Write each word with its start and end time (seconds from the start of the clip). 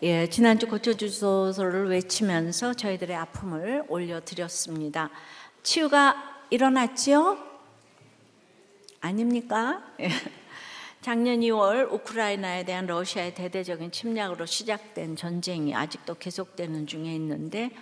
예, 0.00 0.28
지난주 0.28 0.68
고쳐주소서를 0.68 1.88
외치면서 1.88 2.72
저희들의 2.72 3.16
아픔을 3.16 3.82
올려드렸습니다. 3.88 5.10
치유가 5.64 6.44
일어났지요? 6.50 7.36
아닙니까? 9.00 9.82
예. 9.98 10.08
작년 11.00 11.40
2월 11.40 11.92
우크라이나에 11.92 12.64
대한 12.64 12.86
러시아의 12.86 13.34
대대적인 13.34 13.90
침략으로 13.90 14.46
시작된 14.46 15.16
전쟁이 15.16 15.74
아직도 15.74 16.14
계속되는 16.14 16.86
중에 16.86 17.12
있는데 17.16 17.72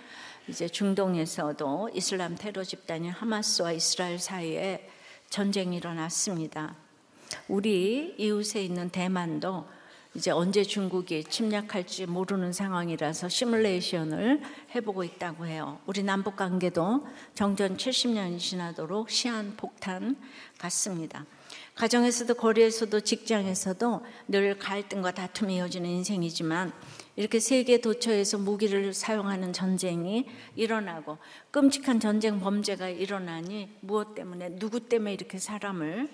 이제 0.47 0.67
중동에서도 0.67 1.91
이슬람 1.93 2.35
테러 2.35 2.63
집단인 2.63 3.11
하마스와 3.11 3.73
이스라엘 3.73 4.17
사이에 4.17 4.89
전쟁이 5.29 5.77
일어났습니다. 5.77 6.77
우리 7.47 8.15
이웃에 8.17 8.63
있는 8.63 8.89
대만도 8.89 9.76
이제 10.17 10.31
언제 10.31 10.63
중국이 10.63 11.25
침략할지 11.25 12.07
모르는 12.07 12.51
상황이라서 12.51 13.29
시뮬레이션을 13.29 14.41
해보고 14.73 15.03
있다고 15.03 15.45
해요. 15.45 15.79
우리 15.85 16.01
남북 16.01 16.37
관계도 16.37 17.05
정전 17.35 17.77
70년이 17.77 18.39
지나도록 18.39 19.11
시한 19.11 19.55
폭탄 19.55 20.15
같습니다. 20.57 21.23
가정에서도 21.75 22.33
거리에서도 22.33 22.99
직장에서도 22.99 24.01
늘 24.29 24.57
갈등과 24.57 25.11
다툼이 25.11 25.57
이어지는 25.57 25.87
인생이지만 25.87 26.73
이렇게 27.15 27.39
세계 27.39 27.79
도처에서 27.79 28.39
무기를 28.39 28.95
사용하는 28.95 29.53
전쟁이 29.53 30.25
일어나고 30.55 31.19
끔찍한 31.51 31.99
전쟁 31.99 32.39
범죄가 32.39 32.89
일어나니 32.89 33.69
무엇 33.81 34.15
때문에 34.15 34.57
누구 34.57 34.79
때문에 34.79 35.13
이렇게 35.13 35.37
사람을 35.37 36.09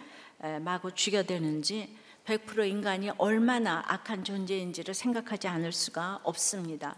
마구 0.60 0.92
죽여대는지 0.94 2.03
100% 2.26 2.68
인간이 2.68 3.10
얼마나 3.18 3.84
악한 3.88 4.24
존재인지를 4.24 4.94
생각하지 4.94 5.48
않을 5.48 5.72
수가 5.72 6.20
없습니다. 6.24 6.96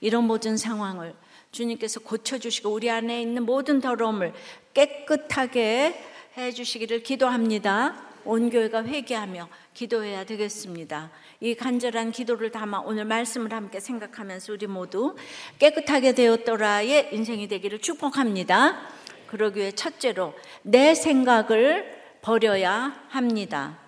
이런 0.00 0.24
모든 0.24 0.56
상황을 0.56 1.14
주님께서 1.52 2.00
고쳐주시고 2.00 2.70
우리 2.70 2.90
안에 2.90 3.22
있는 3.22 3.44
모든 3.44 3.80
더러움을 3.80 4.32
깨끗하게 4.74 6.02
해주시기를 6.36 7.02
기도합니다. 7.02 8.04
온 8.24 8.50
교회가 8.50 8.84
회개하며 8.84 9.48
기도해야 9.72 10.24
되겠습니다. 10.24 11.10
이 11.40 11.54
간절한 11.54 12.10
기도를 12.10 12.50
담아 12.50 12.80
오늘 12.80 13.04
말씀을 13.04 13.52
함께 13.52 13.78
생각하면서 13.78 14.52
우리 14.52 14.66
모두 14.66 15.14
깨끗하게 15.58 16.14
되었더라의 16.14 17.10
인생이 17.12 17.46
되기를 17.46 17.78
축복합니다. 17.78 18.80
그러기 19.28 19.60
위해 19.60 19.72
첫째로 19.72 20.34
내 20.62 20.94
생각을 20.94 22.18
버려야 22.20 23.00
합니다. 23.08 23.85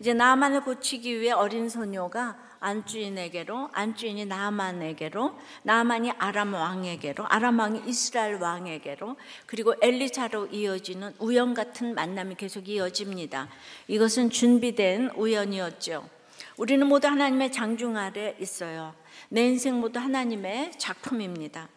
이제 0.00 0.12
나만을 0.14 0.62
고치기 0.62 1.20
위해 1.20 1.32
어린 1.32 1.68
소녀가 1.68 2.36
안주인에게로 2.60 3.70
안주인이 3.72 4.26
나만에게로 4.26 5.38
나만이 5.62 6.12
아람 6.18 6.54
왕에게로 6.54 7.26
아람 7.28 7.58
왕이 7.58 7.82
이스라엘 7.86 8.36
왕에게로 8.36 9.16
그리고 9.46 9.74
엘리사로 9.80 10.46
이어지는 10.46 11.14
우연 11.18 11.54
같은 11.54 11.94
만남이 11.94 12.34
계속 12.36 12.68
이어집니다. 12.68 13.48
이것은 13.88 14.30
준비된 14.30 15.10
우연이었죠. 15.16 16.08
우리는 16.56 16.86
모두 16.86 17.06
하나님의 17.08 17.52
장중 17.52 17.96
아래 17.96 18.34
있어요. 18.40 18.94
내 19.28 19.46
인생 19.46 19.80
모두 19.80 19.98
하나님의 19.98 20.72
작품입니다. 20.78 21.68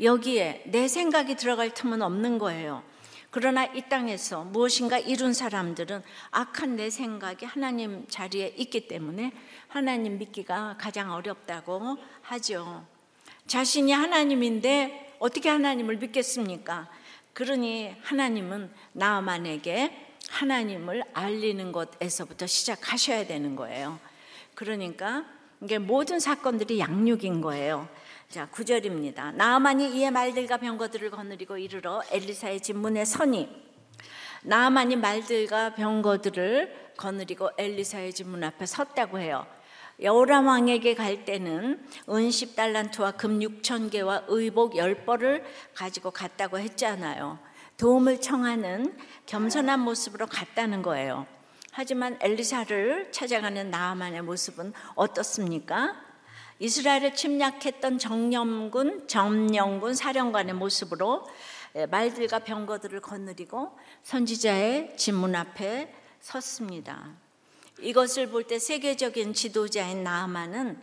여기에 0.00 0.64
내 0.66 0.86
생각이 0.86 1.34
들어갈 1.34 1.74
틈은 1.74 2.02
없는 2.02 2.38
거예요. 2.38 2.82
그러나 3.40 3.66
이 3.66 3.82
땅에서 3.82 4.42
무엇인가 4.42 4.98
이룬 4.98 5.32
사람들은 5.32 6.02
악한 6.32 6.74
내 6.74 6.90
생각이 6.90 7.46
하나님 7.46 8.04
자리에 8.08 8.52
있기 8.56 8.88
때문에 8.88 9.30
하나님 9.68 10.18
믿기가 10.18 10.74
가장 10.76 11.12
어렵다고 11.12 11.98
하죠. 12.22 12.84
자신이 13.46 13.92
하나님인데 13.92 15.14
어떻게 15.20 15.50
하나님을 15.50 15.98
믿겠습니까? 15.98 16.88
그러니 17.32 17.94
하나님은 18.02 18.72
나만에게 18.90 20.16
하나님을 20.30 21.04
알리는 21.14 21.70
것에서부터 21.70 22.48
시작하셔야 22.48 23.28
되는 23.28 23.54
거예요. 23.54 24.00
그러니까 24.56 25.24
이게 25.62 25.78
모든 25.78 26.18
사건들이 26.18 26.80
양육인 26.80 27.40
거예요. 27.40 27.88
자, 28.28 28.46
9절입니다. 28.52 29.34
나만이 29.36 29.96
이에 29.96 30.10
말들과 30.10 30.58
병거들을 30.58 31.10
거느리고 31.10 31.56
이르러 31.56 32.02
엘리사의 32.10 32.60
집 32.60 32.76
문에 32.76 33.06
서니 33.06 33.48
나만이 34.42 34.96
말들과 34.96 35.74
병거들을 35.74 36.92
거느리고 36.98 37.48
엘리사의 37.56 38.12
집문 38.12 38.44
앞에 38.44 38.66
섰다고 38.66 39.18
해요. 39.18 39.46
여호람 40.02 40.46
왕에게 40.46 40.94
갈 40.94 41.24
때는 41.24 41.86
은 42.10 42.28
10달란트와 42.28 43.16
금 43.16 43.38
6천 43.38 43.90
개와 43.90 44.24
의복 44.28 44.74
10벌을 44.74 45.42
가지고 45.74 46.10
갔다고 46.10 46.58
했잖아요. 46.58 47.38
도움을 47.78 48.20
청하는 48.20 48.94
겸손한 49.24 49.80
모습으로 49.80 50.26
갔다는 50.26 50.82
거예요. 50.82 51.26
하지만 51.72 52.18
엘리사를 52.20 53.10
찾아가는 53.10 53.70
나만의 53.70 54.20
모습은 54.20 54.74
어떻습니까? 54.96 56.07
이스라엘을 56.60 57.14
침략했던 57.14 57.98
정념군, 57.98 59.06
점령군 59.06 59.94
사령관의 59.94 60.54
모습으로 60.54 61.26
예, 61.76 61.86
말들과 61.86 62.40
병거들을 62.40 63.00
거느리고 63.00 63.76
선지자의 64.02 64.96
집문 64.96 65.34
앞에 65.36 65.94
섰습니다. 66.20 67.10
이것을 67.80 68.28
볼 68.30 68.44
때 68.44 68.58
세계적인 68.58 69.34
지도자인 69.34 70.02
나아만은 70.02 70.80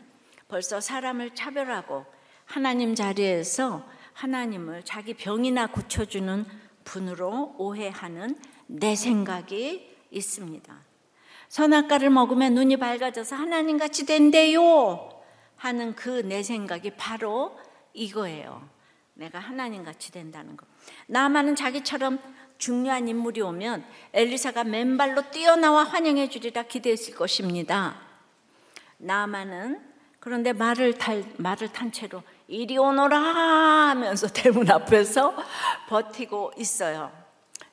벌써 0.47 0.80
사람을 0.80 1.35
차별하고 1.35 2.06
하나님 2.46 2.96
자리에서 2.96 3.85
하나님을 4.14 4.84
자기 4.85 5.14
병이나 5.14 5.68
고쳐주는 5.68 6.46
분으로 6.85 7.56
오해하는 7.58 8.40
내 8.68 8.96
생각이 8.96 9.94
있습니다. 10.12 10.74
선악과를 11.50 12.12
먹으면 12.12 12.53
눈이 12.53 12.78
밝아져서 12.78 13.35
하나님 13.35 13.78
같이 13.78 14.06
된대요. 14.06 15.15
하는 15.66 15.96
그 15.96 16.22
내 16.24 16.44
생각이 16.44 16.92
바로 16.92 17.58
이거예요. 17.94 18.70
내가 19.16 19.40
하나님 19.40 19.84
같이 19.84 20.12
된다는 20.12 20.56
거. 20.56 20.66
나만은 21.08 21.56
자기처럼 21.56 22.20
중요한 22.58 23.08
인물이 23.08 23.42
오면 23.42 23.84
엘리사가 24.14 24.64
맨발로 24.64 25.31
뛰어나와 25.31 25.84
환영해 25.84 26.30
주리라 26.30 26.64
기대했을 26.64 27.16
것입니다. 27.16 28.00
나만은 28.98 29.81
그런데 30.20 30.53
말을 30.53 30.98
탈 30.98 31.24
말을 31.38 31.70
탄 31.70 31.92
채로 31.92 32.24
이리 32.47 32.78
오너라 32.78 33.18
하면서 33.18 34.28
대문 34.32 34.70
앞에서 34.70 35.36
버티고 35.90 36.53
있어요. 36.58 37.12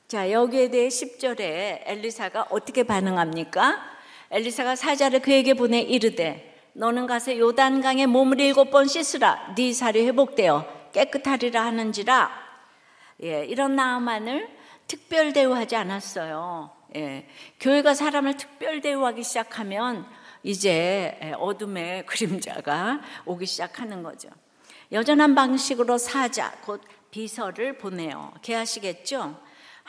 자, 0.08 0.30
여기에 0.30 0.70
대해 0.70 0.88
10절에 0.88 1.82
엘리사가 1.84 2.48
어떻게 2.50 2.82
반응합니까? 2.82 3.80
엘리사가 4.30 4.76
사자를 4.76 5.20
그에게 5.20 5.54
보내 5.54 5.80
이르되 5.80 6.51
너는 6.74 7.06
가서 7.06 7.36
요단강에 7.36 8.06
몸을 8.06 8.40
일곱 8.40 8.70
번 8.70 8.86
씻으라 8.86 9.54
네 9.54 9.72
살이 9.72 10.06
회복되어 10.06 10.90
깨끗하리라 10.92 11.64
하는지라 11.64 12.30
예, 13.22 13.44
이런 13.44 13.76
나만을 13.76 14.48
특별 14.88 15.32
대우하지 15.32 15.76
않았어요. 15.76 16.70
예, 16.96 17.28
교회가 17.60 17.94
사람을 17.94 18.36
특별 18.36 18.80
대우하기 18.80 19.22
시작하면 19.22 20.06
이제 20.42 21.32
어둠의 21.38 22.04
그림자가 22.06 23.00
오기 23.24 23.46
시작하는 23.46 24.02
거죠. 24.02 24.28
여전한 24.90 25.34
방식으로 25.34 25.98
사자 25.98 26.52
곧 26.62 26.82
비서를 27.10 27.78
보내요. 27.78 28.32
개하시겠죠? 28.42 29.36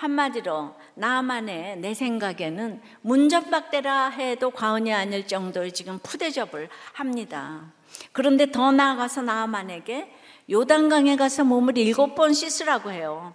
한마디로 0.03 0.75
나만의 0.96 1.78
내 1.78 1.94
생각에는 1.94 2.81
문전박대라 3.02 4.09
해도 4.09 4.52
과언이 4.52 4.94
아닐 4.94 5.25
정도의 5.25 5.72
지금 5.72 5.97
푸대접을 6.00 6.68
합니다. 6.91 7.72
그런데 8.12 8.52
더 8.52 8.74
나아가서 8.74 9.22
나만에게 9.22 10.14
요단강에 10.52 11.16
가서 11.16 11.46
몸을 11.46 11.78
일곱 11.78 12.16
번 12.16 12.34
씻으라고 12.34 12.91
해요. 12.91 13.34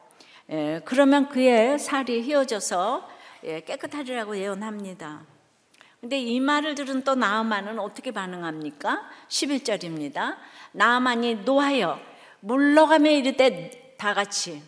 예, 0.51 0.83
그러면 0.85 1.31
그의 1.31 1.79
살이 1.79 2.21
휘어져서 2.21 3.09
예, 3.45 3.61
깨끗하리라고 3.61 4.37
예언합니다. 4.37 5.23
근데 6.03 6.19
이 6.21 6.39
말을 6.39 6.75
들은 6.75 7.03
또 7.03 7.15
나아만은 7.15 7.79
어떻게 7.79 8.11
반응합니까? 8.11 9.09
11절입니다. 9.29 10.37
나아만이 10.73 11.37
노하여 11.47 11.99
물러가며 12.41 13.11
이르되 13.11 13.95
다 13.97 14.13
같이 14.13 14.63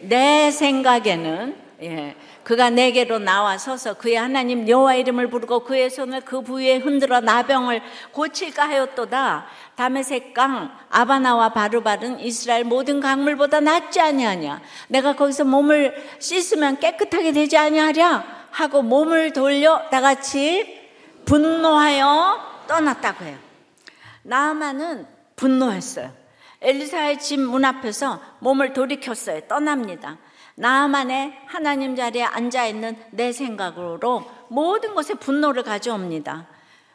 내 0.00 0.50
생각에는 0.50 1.68
예, 1.80 2.16
그가 2.42 2.70
내게로 2.70 3.20
나와서서 3.20 3.94
그의 3.94 4.16
하나님 4.16 4.68
여호와 4.68 4.94
이름을 4.94 5.30
부르고 5.30 5.60
그의 5.60 5.90
손을 5.90 6.22
그 6.22 6.40
부위에 6.40 6.78
흔들어 6.78 7.20
나병을 7.20 7.80
고칠까 8.10 8.68
하였도다. 8.68 9.46
다메색 9.76 10.34
강 10.34 10.76
아바나와 10.88 11.50
바르바른 11.50 12.18
이스라엘 12.18 12.64
모든 12.64 12.98
강물보다 12.98 13.60
낫지 13.60 14.00
아니하냐. 14.00 14.60
내가 14.88 15.14
거기서 15.14 15.44
몸을 15.44 15.94
씻으면 16.18 16.80
깨끗하게 16.80 17.32
되지 17.32 17.56
아니하랴 17.56 18.24
하고 18.50 18.82
몸을 18.82 19.32
돌려 19.32 19.88
다 19.90 20.00
같이 20.00 20.80
분노하여 21.26 22.64
떠났다고 22.66 23.24
해요. 23.24 23.36
나아만은 24.22 25.06
분노했어요. 25.36 26.10
엘리사의 26.60 27.20
집 27.20 27.38
문 27.38 27.64
앞에서 27.64 28.20
몸을 28.40 28.72
돌이켰어요. 28.72 29.42
떠납니다. 29.48 30.18
나만의 30.56 31.38
하나님 31.46 31.94
자리에 31.94 32.24
앉아 32.24 32.66
있는 32.66 32.96
내 33.12 33.32
생각으로 33.32 34.28
모든 34.48 34.94
것에 34.94 35.14
분노를 35.14 35.62
가져옵니다. 35.62 36.46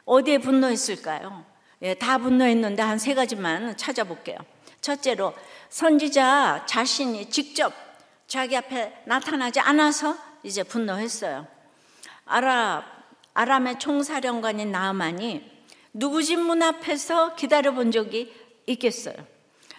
어디에 0.05 0.37
분노했을까요? 0.39 1.45
예, 1.81 1.93
다 1.93 2.17
분노했는데 2.17 2.81
한 2.83 2.97
세 2.99 3.13
가지만 3.13 3.75
찾아볼게요. 3.77 4.37
첫째로 4.81 5.33
선지자 5.69 6.65
자신이 6.65 7.29
직접 7.29 7.73
자기 8.27 8.57
앞에 8.57 9.03
나타나지 9.05 9.61
않아서 9.61 10.15
이제 10.43 10.63
분노했어요. 10.63 11.47
아랍 12.25 12.83
아람의 13.33 13.79
총사령관인 13.79 14.71
나아만이 14.71 15.51
누구 15.93 16.21
집 16.21 16.35
문 16.37 16.61
앞에서 16.61 17.35
기다려 17.35 17.71
본 17.71 17.91
적이 17.91 18.33
있겠어요. 18.65 19.15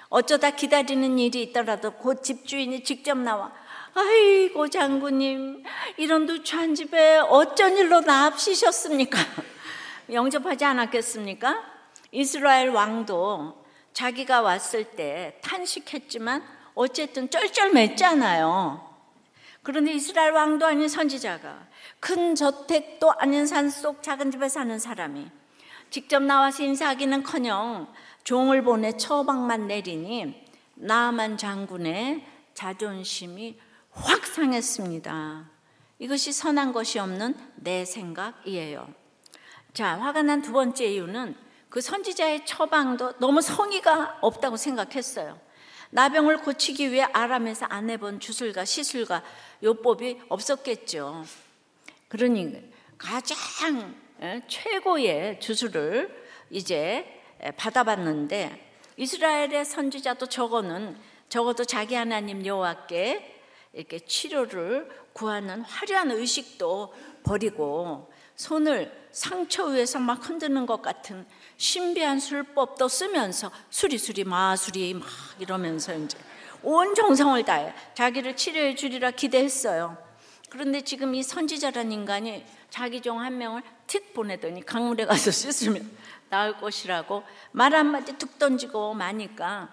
어쩌다 0.09 0.51
기다리는 0.51 1.19
일이 1.19 1.43
있더라도 1.43 1.93
곧 1.93 2.23
집주인이 2.23 2.85
직접 2.85 3.17
나와 3.19 3.53
아이고 3.95 4.69
장군님 4.69 5.63
이런 5.97 6.27
누추한 6.27 6.75
집에 6.75 7.19
어쩐 7.19 7.77
일로 7.77 8.01
납치셨습니까? 8.01 9.19
영접하지 10.13 10.65
않았겠습니까? 10.67 11.63
이스라엘 12.13 12.71
왕도 12.71 13.65
자기가 13.93 14.43
왔을 14.43 14.85
때 14.85 15.39
탄식했지만 15.43 16.43
어쨌든 16.75 17.29
쩔쩔맸잖아요. 17.29 18.83
그런데 19.63 19.93
이스라엘 19.93 20.33
왕도 20.33 20.67
아닌 20.67 20.89
선지자가 20.89 21.67
큰 22.01 22.35
저택도 22.35 23.13
아닌 23.13 23.47
산 23.47 23.71
속 23.71 24.03
작은 24.03 24.31
집에 24.31 24.49
사는 24.49 24.79
사람이 24.79 25.31
직접 25.91 26.23
나와서 26.23 26.65
인사하기는커녕 26.65 27.87
종을 28.25 28.63
보내 28.65 28.97
처방만 28.97 29.67
내리니 29.67 30.45
나만 30.75 31.37
장군의 31.37 32.25
자존심이 32.55 33.59
확 33.91 34.27
상했습니다. 34.27 35.51
이것이 35.99 36.33
선한 36.33 36.73
것이 36.73 36.99
없는 36.99 37.37
내 37.57 37.85
생각이에요. 37.85 38.89
자, 39.73 39.99
화가 40.01 40.23
난 40.23 40.43
두 40.43 40.53
번째 40.53 40.87
이유는 40.87 41.37
그 41.69 41.81
선지자의 41.81 42.47
처방도 42.47 43.19
너무 43.19 43.41
성의가 43.41 44.19
없다고 44.21 44.57
생각했어요. 44.57 45.39
나병을 45.91 46.39
고치기 46.39 46.91
위해 46.91 47.07
아람에서 47.13 47.67
안 47.67 47.91
해본 47.91 48.21
주술과 48.21 48.65
시술과 48.65 49.23
요법이 49.63 50.23
없었겠죠. 50.29 51.25
그러니 52.09 52.71
가장 52.99 53.95
최고의 54.49 55.41
주술을 55.41 56.25
이제 56.51 57.23
받아봤는데 57.57 58.73
이스라엘의 58.97 59.65
선지자도 59.65 60.27
저거는 60.27 60.97
적어도 61.29 61.65
자기 61.65 61.95
하나님 61.95 62.45
여호와께 62.45 63.41
이렇게 63.73 63.99
치료를 63.99 64.89
구하는 65.13 65.63
화려한 65.63 66.13
의식도 66.13 66.95
버리고 67.25 68.13
손을 68.37 68.93
상처 69.11 69.65
위에서 69.67 69.99
막 69.99 70.29
흔드는 70.29 70.67
것 70.67 70.83
같은 70.83 71.27
신비한 71.57 72.19
술법도 72.19 72.89
쓰면서 72.89 73.51
수리수리 73.71 74.25
마수리 74.25 74.95
막 74.95 75.09
이러면서 75.39 75.95
이제 75.95 76.19
온 76.63 76.95
정성을 76.95 77.43
다해 77.45 77.73
자기를 77.95 78.37
치료해 78.37 78.75
주리라 78.75 79.11
기대했어요. 79.11 79.97
그런데 80.51 80.81
지금 80.83 81.15
이 81.15 81.23
선지자란 81.23 81.93
인간이 81.93 82.45
자기 82.75 83.01
종 83.01 83.21
한 83.21 83.39
명을 83.39 83.63
틱 83.87 84.13
보내더니 84.13 84.67
강물에 84.67 85.07
가서 85.07 85.31
씻으면 85.31 85.89
나을 86.29 86.57
것이라고 86.59 87.23
말 87.53 87.73
한마디 87.73 88.19
툭 88.19 88.37
던지고 88.37 88.95
마니까 88.95 89.69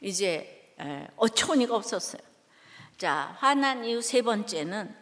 이제 0.00 0.74
어처구니가 1.14 1.76
없었어요. 1.76 2.20
자, 2.98 3.36
화난 3.38 3.84
이유 3.84 4.02
세 4.02 4.20
번째는 4.20 4.92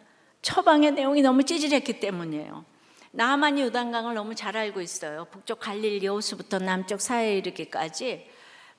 처방의 0.43 0.91
내용이 0.91 1.23
너무 1.23 1.43
찌질했기 1.43 1.99
때문이에요. 1.99 2.65
나만이 3.09 3.63
요단강을 3.63 4.13
너무 4.13 4.35
잘 4.35 4.55
알고 4.55 4.79
있어요. 4.81 5.25
북쪽 5.31 5.59
갈릴 5.59 6.03
여호수부터 6.03 6.59
남쪽 6.59 7.01
사해 7.01 7.39
이르기까지 7.39 8.29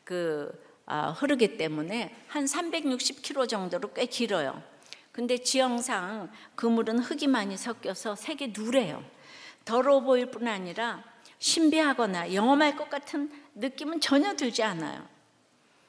그 0.04 0.52
아, 0.86 1.10
흐르기 1.10 1.56
때문에 1.56 2.14
한 2.28 2.44
360km 2.44 3.48
정도로 3.48 3.92
꽤 3.94 4.06
길어요. 4.06 4.62
근데 5.14 5.38
지형상 5.38 6.28
그물은 6.56 6.98
흙이 6.98 7.28
많이 7.28 7.56
섞여서 7.56 8.16
색이 8.16 8.48
누래요. 8.48 9.00
더러워 9.64 10.00
보일 10.00 10.26
뿐 10.26 10.48
아니라 10.48 11.04
신비하거나 11.38 12.34
영험할 12.34 12.74
것 12.74 12.90
같은 12.90 13.30
느낌은 13.54 14.00
전혀 14.00 14.34
들지 14.34 14.64
않아요. 14.64 15.06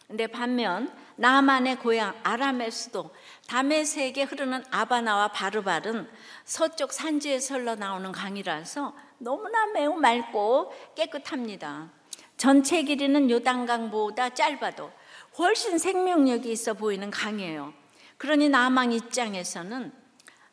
근데 0.07 0.27
반면 0.27 0.93
나만의 1.15 1.77
고향 1.77 2.13
아람의 2.21 2.69
수도 2.69 3.09
다메섹에 3.47 4.25
흐르는 4.25 4.63
아바나와 4.69 5.29
바르발은 5.29 6.07
서쪽 6.43 6.93
산지에서 6.93 7.55
흘러나오는 7.55 8.11
강이라서 8.11 8.95
너무나 9.17 9.65
매우 9.65 9.95
맑고 9.95 10.71
깨끗합니다. 10.93 11.89
전체 12.37 12.83
길이는 12.83 13.31
요단강보다 13.31 14.35
짧아도 14.35 14.91
훨씬 15.39 15.79
생명력이 15.79 16.51
있어 16.51 16.75
보이는 16.75 17.09
강이에요. 17.09 17.84
그러니 18.17 18.49
나망 18.49 18.91
입장에서는 18.91 19.91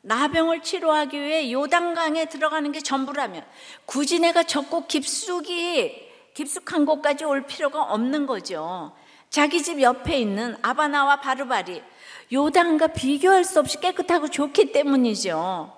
나병을 0.02 0.62
치료하기 0.62 1.20
위해 1.20 1.52
요단강에 1.52 2.26
들어가는 2.26 2.72
게 2.72 2.80
전부라면 2.80 3.44
굳이 3.86 4.18
내가 4.18 4.42
적고 4.42 4.86
깊숙이 4.86 6.10
깊숙한 6.34 6.86
곳까지 6.86 7.24
올 7.24 7.46
필요가 7.46 7.82
없는 7.82 8.26
거죠. 8.26 8.92
자기 9.30 9.62
집 9.62 9.80
옆에 9.80 10.18
있는 10.18 10.56
아바나와 10.62 11.20
바르바리 11.20 11.82
요단과 12.32 12.88
비교할 12.88 13.44
수 13.44 13.60
없이 13.60 13.78
깨끗하고 13.80 14.28
좋기 14.28 14.72
때문이죠. 14.72 15.72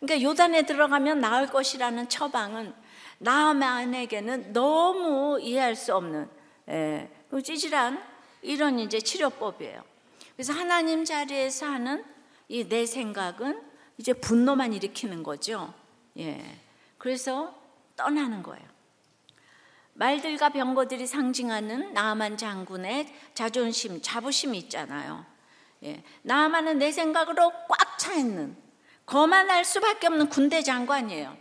그러니까 0.00 0.28
요단에 0.28 0.62
들어가면 0.62 1.20
나을 1.20 1.46
것이라는 1.46 2.08
처방은 2.08 2.74
나만에게는 3.18 4.52
너무 4.52 5.38
이해할 5.40 5.76
수 5.76 5.94
없는 5.94 6.28
예, 6.68 7.08
그 7.30 7.42
찌질한 7.42 8.02
이런 8.42 8.78
이제 8.78 8.98
치료법이에요. 8.98 9.91
그래서 10.34 10.52
하나님 10.52 11.04
자리에서 11.04 11.66
하는 11.66 12.04
이 12.48 12.64
내 12.68 12.84
생각은 12.86 13.62
이제 13.98 14.12
분노만 14.12 14.72
일으키는 14.72 15.22
거죠. 15.22 15.72
예. 16.18 16.58
그래서 16.98 17.54
떠나는 17.96 18.42
거예요. 18.42 18.64
말들과 19.94 20.48
병거들이 20.50 21.06
상징하는 21.06 21.92
나만 21.92 22.36
장군의 22.36 23.12
자존심, 23.34 24.00
자부심이 24.00 24.56
있잖아요. 24.58 25.24
예. 25.84 26.02
나만은 26.22 26.78
내 26.78 26.90
생각으로 26.92 27.52
꽉 27.68 27.92
차 27.98 28.14
있는 28.14 28.56
거만할 29.06 29.64
수밖에 29.64 30.08
없는 30.08 30.28
군대 30.28 30.62
장관이에요. 30.62 31.36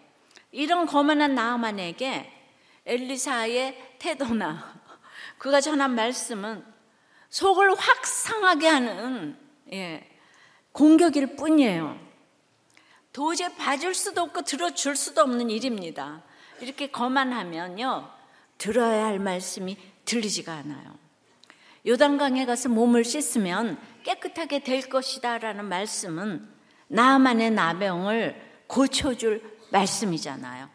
이런 0.52 0.86
거만한 0.86 1.34
나만에게 1.34 2.32
엘리사의 2.86 3.96
태도나 3.98 4.80
그가 5.40 5.60
전한 5.60 5.96
말씀은 5.96 6.64
속을 7.32 7.74
확 7.76 8.06
상하게 8.06 8.68
하는 8.68 9.38
예, 9.74 10.08
공격일 10.74 11.36
뿐이에요. 11.38 12.00
도저히 13.14 13.54
봐줄 13.56 13.96
수도 13.96 14.22
없고 14.22 14.44
들어줄 14.44 14.96
수도 14.96 15.22
없는 15.22 15.50
일입니다. 15.50 16.24
이렇게 16.60 16.92
거만하면요. 16.92 18.10
들어야 18.58 19.06
할 19.06 19.20
말씀이 19.20 19.78
들리지가 20.06 20.54
않아요. 20.54 20.98
요단강에 21.88 22.46
가서 22.46 22.70
몸을 22.70 23.04
씻으면 23.04 23.80
깨끗하게 24.04 24.60
될 24.60 24.88
것이다 24.88 25.40
라는 25.40 25.66
말씀은 25.66 26.48
나만의 26.88 27.52
나병을 27.52 28.66
고쳐줄 28.68 29.58
말씀이잖아요. 29.72 30.70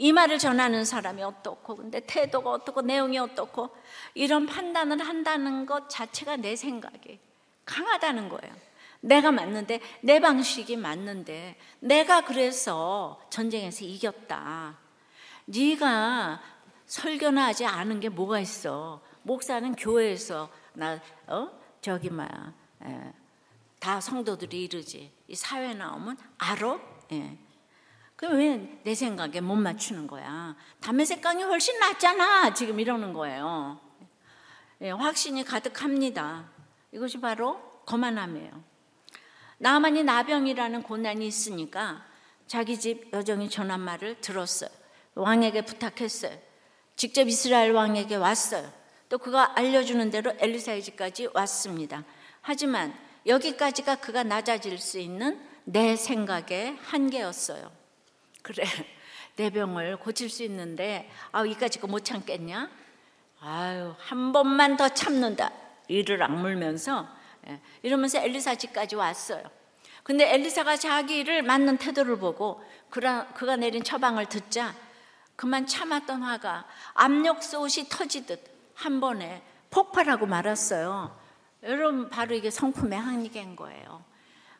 이 0.00 0.14
말을 0.14 0.38
전하는 0.38 0.86
사람이 0.86 1.22
어떻고, 1.22 1.76
근데 1.76 2.00
태도가 2.00 2.50
어떻고, 2.50 2.80
내용이 2.80 3.18
어떻고, 3.18 3.68
이런 4.14 4.46
판단을 4.46 5.06
한다는 5.06 5.66
것 5.66 5.90
자체가 5.90 6.36
내 6.36 6.56
생각이 6.56 7.20
강하다는 7.66 8.30
거예요. 8.30 8.54
내가 9.00 9.30
맞는데, 9.30 9.80
내 10.00 10.18
방식이 10.18 10.78
맞는데, 10.78 11.58
내가 11.80 12.22
그래서 12.22 13.20
전쟁에서 13.28 13.84
이겼다. 13.84 14.78
네가 15.44 16.40
설교나 16.86 17.48
하지 17.48 17.66
않은 17.66 18.00
게 18.00 18.08
뭐가 18.08 18.40
있어? 18.40 19.02
목사는 19.22 19.74
교회에서 19.74 20.48
나 20.72 20.98
어? 21.26 21.50
저기 21.82 22.08
뭐야 22.08 22.54
에, 22.84 23.12
다 23.78 24.00
성도들이 24.00 24.64
이르지 24.64 25.12
이 25.28 25.34
사회 25.34 25.74
나오면 25.74 26.16
알아? 26.38 26.80
예. 27.12 27.49
왜 28.28 28.80
내 28.84 28.94
생각에 28.94 29.40
못 29.40 29.56
맞추는 29.56 30.06
거야? 30.06 30.56
담의 30.80 31.06
색강이 31.06 31.42
훨씬 31.42 31.78
낫잖아. 31.78 32.54
지금 32.54 32.80
이러는 32.80 33.12
거예요. 33.12 33.80
예, 34.80 34.90
확신이 34.90 35.44
가득합니다. 35.44 36.50
이것이 36.92 37.20
바로 37.20 37.60
거만함이에요. 37.86 38.64
나만이 39.58 40.04
나병이라는 40.04 40.82
고난이 40.82 41.26
있으니까 41.26 42.04
자기 42.46 42.78
집 42.78 43.12
여정이 43.12 43.50
전한 43.50 43.80
말을 43.80 44.20
들었어요. 44.20 44.70
왕에게 45.14 45.64
부탁했어요. 45.66 46.36
직접 46.96 47.28
이스라엘 47.28 47.72
왕에게 47.72 48.16
왔어요. 48.16 48.72
또 49.08 49.18
그가 49.18 49.58
알려주는 49.58 50.10
대로 50.10 50.32
엘리사의 50.38 50.82
집까지 50.82 51.28
왔습니다. 51.34 52.04
하지만 52.40 52.94
여기까지가 53.26 53.96
그가 53.96 54.22
낮아질 54.22 54.78
수 54.78 54.98
있는 54.98 55.38
내 55.64 55.96
생각의 55.96 56.76
한계였어요. 56.80 57.79
그래, 58.42 58.64
내 59.36 59.50
병을 59.50 59.98
고칠 59.98 60.28
수 60.30 60.42
있는데, 60.44 61.10
아, 61.32 61.44
이까지 61.44 61.80
못 61.80 62.04
참겠냐? 62.04 62.70
아유, 63.40 63.94
한 63.98 64.32
번만 64.32 64.76
더 64.76 64.88
참는다. 64.88 65.50
이를 65.88 66.22
악물면서, 66.22 67.08
예, 67.48 67.60
이러면서 67.82 68.18
엘리사 68.18 68.56
집까지 68.56 68.96
왔어요. 68.96 69.42
근데 70.02 70.32
엘리사가 70.34 70.76
자기를 70.76 71.42
맞는 71.42 71.76
태도를 71.78 72.18
보고 72.18 72.62
그가 72.88 73.56
내린 73.56 73.82
처방을 73.84 74.26
듣자 74.26 74.74
그만 75.36 75.66
참았던 75.66 76.22
화가 76.22 76.66
압력솥이 76.94 77.88
터지듯 77.88 78.42
한 78.74 79.00
번에 79.00 79.42
폭발하고 79.70 80.26
말았어요. 80.26 81.18
여러분 81.62 82.08
바로 82.10 82.34
이게 82.34 82.50
성품의 82.50 82.98
한계인 82.98 83.56
거예요. 83.56 84.04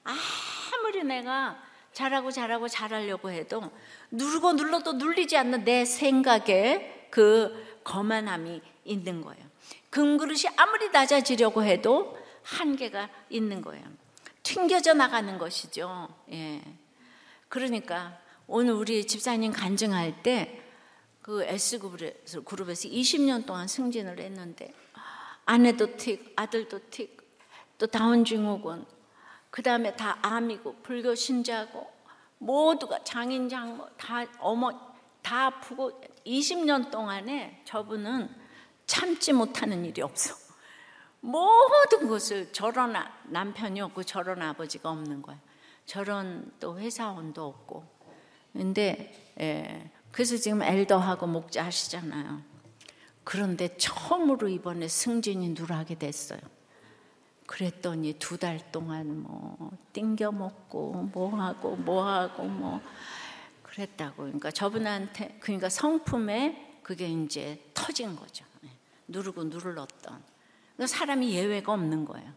아무리 0.05 1.03
내가 1.05 1.59
잘하고 2.01 2.31
잘하고 2.31 2.69
잘하려고 2.69 3.31
해도 3.31 3.71
누르고 4.11 4.55
눌러도 4.55 4.95
눌리지 4.95 5.37
않는 5.37 5.65
내 5.65 5.85
생각에 5.85 7.09
그 7.11 7.81
거만함이 7.85 8.63
있는 8.85 9.21
거예요. 9.21 9.45
금그릇이 9.91 10.45
아무리 10.57 10.91
낮아지려고 10.91 11.63
해도 11.63 12.19
한계가 12.43 13.11
있는 13.29 13.61
거예요. 13.61 13.85
튕겨져 14.43 14.95
나가는 14.95 15.37
것이죠. 15.37 16.09
예. 16.33 16.63
그러니까 17.49 18.19
오늘 18.47 18.73
우리 18.73 19.07
집사님 19.07 19.53
간증할 19.53 20.23
때 20.23 20.61
그 21.31 21.45
S그룹에서 21.45 22.89
20년 22.89 23.47
동안 23.47 23.69
승진을 23.69 24.19
했는데 24.19 24.73
아내도 25.45 25.97
틱, 25.97 26.33
아들도 26.35 26.81
틱, 26.91 27.21
또 27.79 27.87
다운 27.87 28.25
증후군, 28.25 28.85
그 29.51 29.63
다음에 29.63 29.95
다 29.97 30.19
암이고 30.23 30.77
불교 30.83 31.15
신자고 31.15 31.91
모두가 32.39 33.03
장인 33.05 33.49
장모 33.49 33.89
다 33.97 34.25
어머 34.39 34.71
다 35.23 35.47
아프고 35.47 36.01
20년 36.27 36.91
동안에 36.91 37.63
저분은 37.65 38.29
참지 38.87 39.33
못하는 39.33 39.85
일이 39.85 40.03
없어. 40.03 40.35
모든 41.21 42.09
것을 42.09 42.53
저런 42.53 42.95
남편이 43.25 43.81
없고 43.83 44.05
저런 44.05 44.41
아버지가 44.41 44.91
없는 44.91 45.23
거야. 45.23 45.39
저런 45.85 46.53
또 46.59 46.79
회사원도 46.79 47.45
없고. 47.45 47.85
근데 48.53 49.33
예, 49.41 49.91
그래서 50.11 50.37
지금 50.37 50.63
엘더하고 50.63 51.27
목자 51.27 51.65
하시잖아요. 51.67 52.43
그런데 53.23 53.77
처음으로 53.77 54.49
이번에 54.49 54.89
승진이 54.89 55.51
누락이 55.51 55.97
됐어요. 55.97 56.41
그랬더니 57.51 58.15
두 58.21 58.39
달 58.39 58.61
동안 58.71 59.25
뭐 59.25 59.73
띵겨 59.93 60.31
먹고 60.31 61.11
뭐 61.13 61.35
하고 61.35 61.75
뭐 61.75 62.07
하고 62.07 62.45
뭐 62.45 62.81
그랬다고. 63.65 64.23
그러니까 64.23 64.53
저분한테 64.53 65.39
그러니까 65.41 65.69
성품에 65.69 66.79
그게 66.85 67.09
이제 67.09 67.61
터진 67.75 68.15
거죠. 68.15 68.45
예, 68.65 68.69
누르고 69.09 69.45
누를렀던. 69.45 70.23
그러니까 70.77 70.87
사람이 70.87 71.33
예외가 71.33 71.73
없는 71.73 72.05
거예요. 72.05 72.33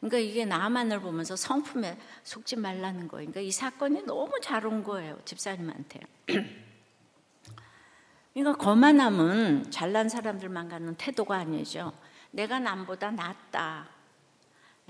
그러니까 0.00 0.18
이게 0.18 0.46
나만을 0.46 1.00
보면서 1.00 1.36
성품에 1.36 1.98
속지 2.22 2.56
말라는 2.56 3.08
거예요. 3.08 3.30
그러니까 3.30 3.42
이 3.42 3.50
사건이 3.50 4.04
너무 4.04 4.40
잘 4.40 4.64
온 4.64 4.82
거예요. 4.82 5.18
집사님한테. 5.26 6.00
그러니까 8.32 8.64
거만함은 8.64 9.70
잘난 9.70 10.08
사람들만 10.08 10.70
갖는 10.70 10.94
태도가 10.94 11.36
아니죠. 11.36 11.92
내가 12.30 12.58
남보다 12.58 13.10
낫다. 13.10 13.93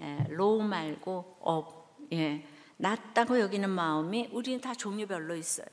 예, 0.00 0.26
low 0.28 0.62
말고 0.62 1.38
up. 1.40 1.98
예, 2.12 2.46
낫다고 2.76 3.40
여기는 3.40 3.68
마음이 3.70 4.30
우리는 4.32 4.60
다 4.60 4.74
종류별로 4.74 5.36
있어요. 5.36 5.66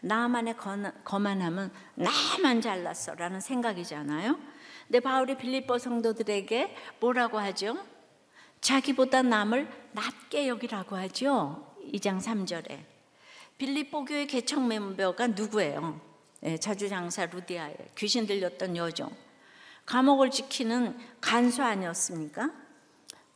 나만의 0.00 0.56
거만함은 1.04 1.70
나만 1.94 2.60
잘났어라는 2.60 3.40
생각이잖아요. 3.40 4.38
근데 4.86 5.00
바울이 5.00 5.36
빌립보 5.38 5.78
성도들에게 5.78 6.76
뭐라고 7.00 7.38
하죠? 7.38 7.78
자기보다 8.60 9.22
남을 9.22 9.68
낫게 9.92 10.48
여기라고 10.48 10.96
하죠. 10.96 11.74
2장 11.92 12.20
3절에. 12.20 12.84
빌립보 13.56 14.04
교회 14.04 14.26
개척 14.26 14.66
멤버가 14.66 15.28
누구예요? 15.28 16.00
네, 16.40 16.58
자주장사 16.58 17.26
루디아에 17.26 17.74
귀신 17.96 18.26
들렸던 18.26 18.76
여종. 18.76 19.10
감옥을 19.86 20.30
지키는 20.30 20.98
간수 21.20 21.62
아니었습니까? 21.62 22.50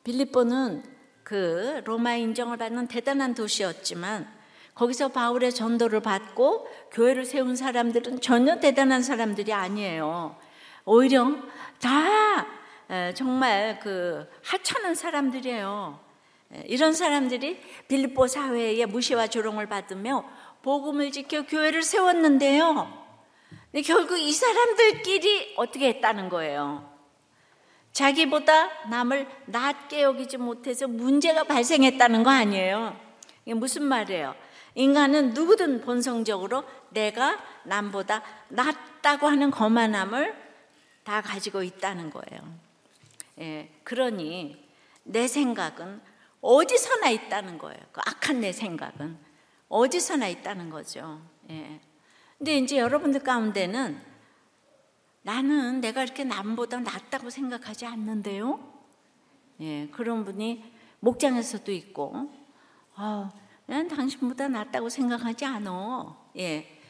빌립보는 0.09 0.83
그 1.23 1.83
로마 1.85 2.15
인정을 2.15 2.57
받는 2.57 2.87
대단한 2.87 3.35
도시였지만 3.35 4.27
거기서 4.75 5.09
바울의 5.09 5.53
전도를 5.53 6.01
받고 6.01 6.67
교회를 6.93 7.27
세운 7.27 7.55
사람들은 7.55 8.23
전혀 8.23 8.59
대단한 8.59 9.03
사람들이 9.03 9.53
아니에요. 9.53 10.35
오히려 10.87 11.31
다 11.79 12.47
정말 13.15 13.79
그 13.81 14.27
하찮은 14.45 14.95
사람들이에요. 14.95 16.01
이런 16.65 16.95
사람들이 16.95 17.61
빌립보 17.89 18.29
사회에 18.29 18.87
무시와 18.87 19.27
조롱을 19.27 19.67
받으며 19.67 20.25
복음을 20.63 21.13
지켜 21.13 21.45
교회를 21.45 21.83
세웠는데요. 21.83 23.07
결국 23.85 24.19
이 24.19 24.33
사람들끼리 24.33 25.53
어떻게 25.59 25.89
했다는 25.89 26.31
거예요? 26.31 26.88
자기보다 27.99 28.89
남을 28.91 29.27
낮게 29.47 30.03
여기지 30.03 30.37
못해서 30.37 30.87
문제가 30.87 31.43
발생했다는 31.43 32.23
거 32.23 32.31
아니에요? 32.31 32.97
이게 33.45 33.55
무슨 33.55 33.83
말이에요? 33.83 34.37
인간은 34.77 35.35
누구든 35.35 35.81
본성적으로 35.81 36.63
내가 36.91 37.43
남보다 37.65 38.23
낫다고 38.51 39.27
하는 39.27 39.51
거만함을 39.51 40.33
다 41.03 41.21
가지고 41.21 41.65
있다는 41.65 42.11
거예요. 42.11 42.41
예, 43.41 43.69
그러니 43.83 44.65
내 45.03 45.27
생각은 45.27 46.01
어디서나 46.41 47.11
있다는 47.11 47.59
거예요. 47.59 47.81
그 47.91 48.01
악한 48.05 48.41
내 48.41 48.53
생각은 48.53 49.19
어디서나 49.69 50.29
있다는 50.29 50.71
거죠. 50.71 51.21
예. 51.51 51.81
근데 52.37 52.59
이제 52.59 52.79
여러분들 52.79 53.25
가운데는 53.25 54.01
나는 55.29 55.83
내가 55.83 56.03
이렇게 56.03 56.25
남보다 56.25 56.81
낫다고 56.81 57.29
생각하지 57.29 57.85
않는데요. 57.85 58.67
예, 59.61 59.87
그런 59.89 60.25
분이 60.25 60.65
목장에서도 61.01 61.71
있고, 61.71 62.31
아, 62.95 63.31
난 63.67 63.89
당신보다 63.89 64.49
낫다고 64.49 64.89
생각하지 64.89 65.45
않어. 65.45 66.31
예, 66.39 66.81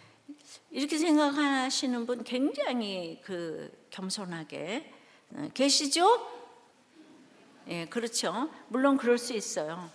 이렇게 0.71 0.99
생각하시는 0.99 2.07
분 2.07 2.23
굉장히 2.23 3.21
그 3.25 3.89
겸손하게 3.91 4.93
어, 5.33 5.49
계시죠? 5.53 6.07
예, 7.67 7.87
그렇죠. 7.87 8.51
물론 8.69 8.99
그럴 8.99 9.19
수 9.19 9.33
있어요. 9.35 9.91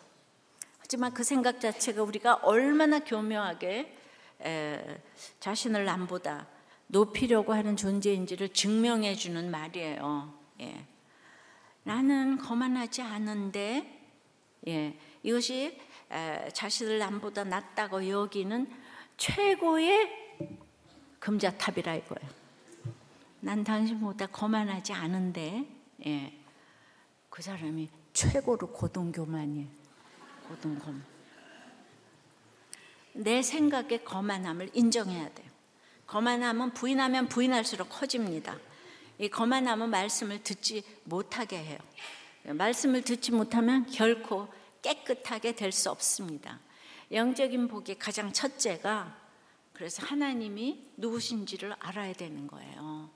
하지만 0.80 1.14
그 1.14 1.24
생각 1.24 1.62
자체가 1.62 2.04
우리가 2.04 2.42
얼마나 2.44 3.00
교묘하게 3.00 3.98
에, 4.42 5.02
자신을 5.40 5.86
남보다 5.86 6.53
높이려고 6.88 7.54
하는 7.54 7.76
존재인지를 7.76 8.50
증명해 8.50 9.16
주는 9.16 9.50
말이에요. 9.50 10.34
예. 10.62 10.86
나는 11.84 12.38
거만하지 12.38 13.02
않은데, 13.02 14.00
예, 14.68 14.98
이것이 15.22 15.80
에, 16.12 16.50
자신을 16.54 17.00
남보다 17.00 17.44
낫다고 17.44 18.08
여기는 18.08 18.72
최고의 19.18 20.10
금자탑이라 21.20 21.96
이거예요. 21.96 22.30
난 23.42 23.64
당신보다 23.64 24.28
거만하지 24.28 24.94
않은데, 24.94 25.66
예. 26.06 26.34
그 27.30 27.42
사람이 27.42 27.90
최고로 28.14 28.68
고등교만이에요. 28.68 29.68
고등교만. 30.48 31.04
내 33.14 33.42
생각의 33.42 34.04
거만함을 34.06 34.70
인정해야 34.74 35.34
돼요. 35.34 35.43
거만함은 36.14 36.76
부인하면 36.76 37.28
부인할수록 37.28 37.90
커집니다. 37.90 38.56
이 39.18 39.30
거만함은 39.30 39.90
말씀을 39.90 40.44
듣지 40.44 40.84
못하게 41.06 41.58
해요. 41.58 41.80
말씀을 42.44 43.02
듣지 43.02 43.32
못하면 43.32 43.88
결코 43.88 44.48
깨끗하게 44.84 45.56
될 45.56 45.72
수 45.72 45.90
없습니다. 45.90 46.60
영적인 47.12 47.68
복의 47.68 47.98
가장 47.98 48.32
첫째가 48.32 49.18
그래서 49.74 50.06
하나님이 50.06 50.86
누구신지를 50.98 51.74
알아야 51.80 52.14
되는 52.14 52.46
거예요. 52.46 53.10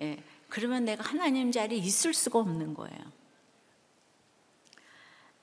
예, 0.00 0.16
그러면 0.48 0.86
내가 0.86 1.04
하나님 1.04 1.52
자리에 1.52 1.76
있을 1.76 2.14
수가 2.14 2.38
없는 2.38 2.72
거예요. 2.72 3.12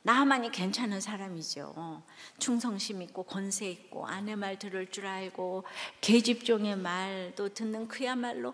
나만이 0.05 0.51
괜찮은 0.51 1.01
사람이죠. 1.01 2.03
충성심 2.37 3.01
있고 3.01 3.23
권세 3.23 3.67
있고 3.71 4.05
아내 4.05 4.35
말 4.35 4.59
들을 4.59 4.85
줄 4.91 5.07
알고 5.07 5.63
계집종의 5.99 6.77
말도 6.77 7.49
듣는 7.55 7.87
그야말로 7.87 8.53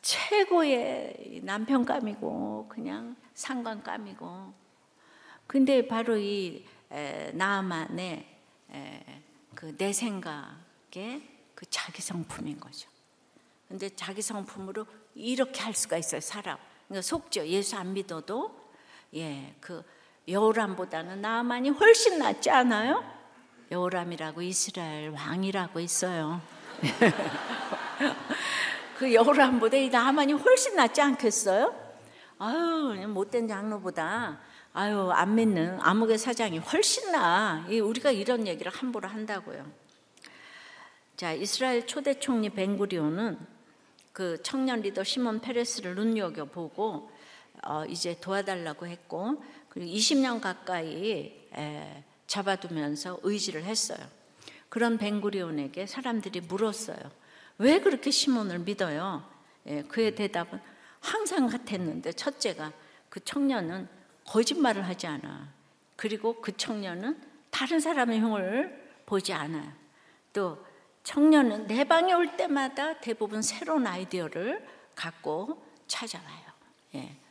최고의 0.00 1.40
남편감이고 1.42 2.68
그냥 2.68 3.16
상관감이고 3.34 4.54
근데 5.48 5.88
바로 5.88 6.16
이 6.16 6.64
나만의 7.34 8.26
그 9.56 9.76
내 9.76 9.92
생각의 9.92 11.22
그 11.56 11.66
자기 11.68 12.00
성품인 12.00 12.60
거죠. 12.60 12.88
근데 13.66 13.88
자기 13.88 14.22
성품으로 14.22 14.86
이렇게 15.16 15.62
할 15.62 15.74
수가 15.74 15.96
있어요, 15.96 16.20
사람. 16.20 16.58
그러니까 16.86 17.02
속죠. 17.02 17.44
예수 17.48 17.76
안 17.76 17.92
믿어도 17.92 18.70
예, 19.14 19.56
그 19.60 19.82
여호람보다는 20.28 21.20
나만이 21.20 21.70
훨씬 21.70 22.18
낫지 22.18 22.50
않아요? 22.50 23.04
여호람이라고 23.70 24.42
이스라엘 24.42 25.10
왕이라고 25.10 25.78
있어요. 25.78 26.40
그 28.98 29.14
여호람보다 29.14 29.76
이 29.76 29.88
나만이 29.88 30.32
훨씬 30.32 30.74
낫지 30.74 31.00
않겠어요? 31.00 31.72
아유, 32.38 33.06
못된 33.08 33.46
장로보다 33.46 34.40
아유, 34.72 35.10
안 35.12 35.36
믿는 35.36 35.78
암흑의 35.80 36.18
사장이 36.18 36.58
훨씬 36.58 37.12
나. 37.12 37.64
우리가 37.68 38.10
이런 38.10 38.48
얘기를 38.48 38.72
함부로 38.72 39.08
한다고요. 39.08 39.64
자, 41.16 41.32
이스라엘 41.32 41.86
초대 41.86 42.18
총리 42.18 42.50
벤구리온은 42.50 43.38
그 44.12 44.42
청년 44.42 44.80
리더 44.80 45.04
시몬 45.04 45.40
페레스를 45.40 45.94
눈여겨 45.94 46.46
보고 46.46 47.10
어, 47.62 47.84
이제 47.86 48.18
도와달라고 48.20 48.86
했고 48.86 49.42
그리고 49.76 49.92
20년 49.92 50.40
가까이 50.40 51.48
에, 51.54 52.04
잡아두면서 52.26 53.20
의지를 53.22 53.64
했어요. 53.64 53.98
그런 54.70 54.96
벤구리온에게 54.96 55.84
사람들이 55.84 56.40
물었어요. 56.40 56.98
왜 57.58 57.78
그렇게 57.80 58.10
시몬을 58.10 58.60
믿어요? 58.60 59.22
예, 59.66 59.82
그의 59.82 60.14
대답은 60.14 60.60
항상 61.00 61.46
같았는데 61.46 62.12
첫째가 62.12 62.72
그 63.10 63.22
청년은 63.22 63.86
거짓말을 64.24 64.88
하지 64.88 65.08
않아. 65.08 65.52
그리고 65.94 66.40
그 66.40 66.56
청년은 66.56 67.20
다른 67.50 67.78
사람의 67.78 68.20
흉을 68.20 69.02
보지 69.04 69.34
않아요. 69.34 69.70
또 70.32 70.64
청년은 71.04 71.66
내 71.66 71.84
방에 71.84 72.14
올 72.14 72.34
때마다 72.38 72.98
대부분 73.00 73.42
새로운 73.42 73.86
아이디어를 73.86 74.66
갖고 74.94 75.62
찾아와요. 75.86 76.46
예. 76.94 77.25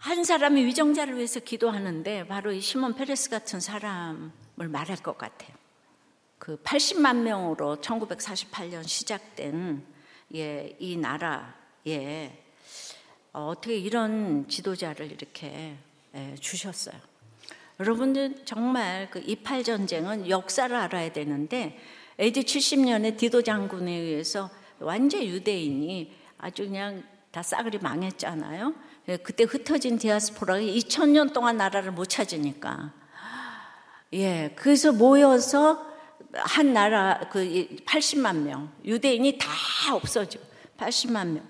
한 0.00 0.24
사람이 0.24 0.64
위정자를 0.64 1.16
위해서 1.16 1.40
기도하는데 1.40 2.26
바로 2.26 2.52
이 2.52 2.60
시몬 2.62 2.94
페레스 2.94 3.28
같은 3.28 3.60
사람을 3.60 4.30
말할 4.70 4.96
것 4.96 5.18
같아요. 5.18 5.50
그 6.38 6.56
80만 6.62 7.16
명으로 7.16 7.76
1948년 7.82 8.88
시작된 8.88 9.84
예, 10.36 10.74
이 10.78 10.96
나라에 10.96 12.32
어, 13.34 13.48
어떻게 13.48 13.76
이런 13.76 14.48
지도자를 14.48 15.12
이렇게 15.12 15.76
예, 16.14 16.34
주셨어요. 16.40 16.98
여러분들 17.78 18.46
정말 18.46 19.10
그 19.10 19.22
이팔 19.26 19.64
전쟁은 19.64 20.30
역사를 20.30 20.74
알아야 20.74 21.12
되는데 21.12 21.78
AD 22.18 22.40
70년에 22.44 23.18
디도 23.18 23.42
장군에 23.42 23.92
의해서 23.92 24.48
완전 24.78 25.22
유대인이 25.22 26.16
아주 26.38 26.64
그냥 26.64 27.02
다 27.30 27.42
싸그리 27.42 27.78
망했잖아요. 27.78 28.74
예, 29.08 29.16
그때 29.16 29.44
흩어진 29.44 29.98
디아스포라가 29.98 30.60
2000년 30.60 31.32
동안 31.32 31.56
나라를 31.56 31.92
못 31.92 32.06
찾으니까 32.06 32.92
예, 34.12 34.52
그래서 34.56 34.92
모여서 34.92 35.86
한 36.32 36.72
나라 36.72 37.20
그 37.30 37.40
80만 37.86 38.42
명 38.42 38.70
유대인이 38.84 39.38
다 39.38 39.48
없어져 39.94 40.38
80만 40.78 41.28
명 41.28 41.42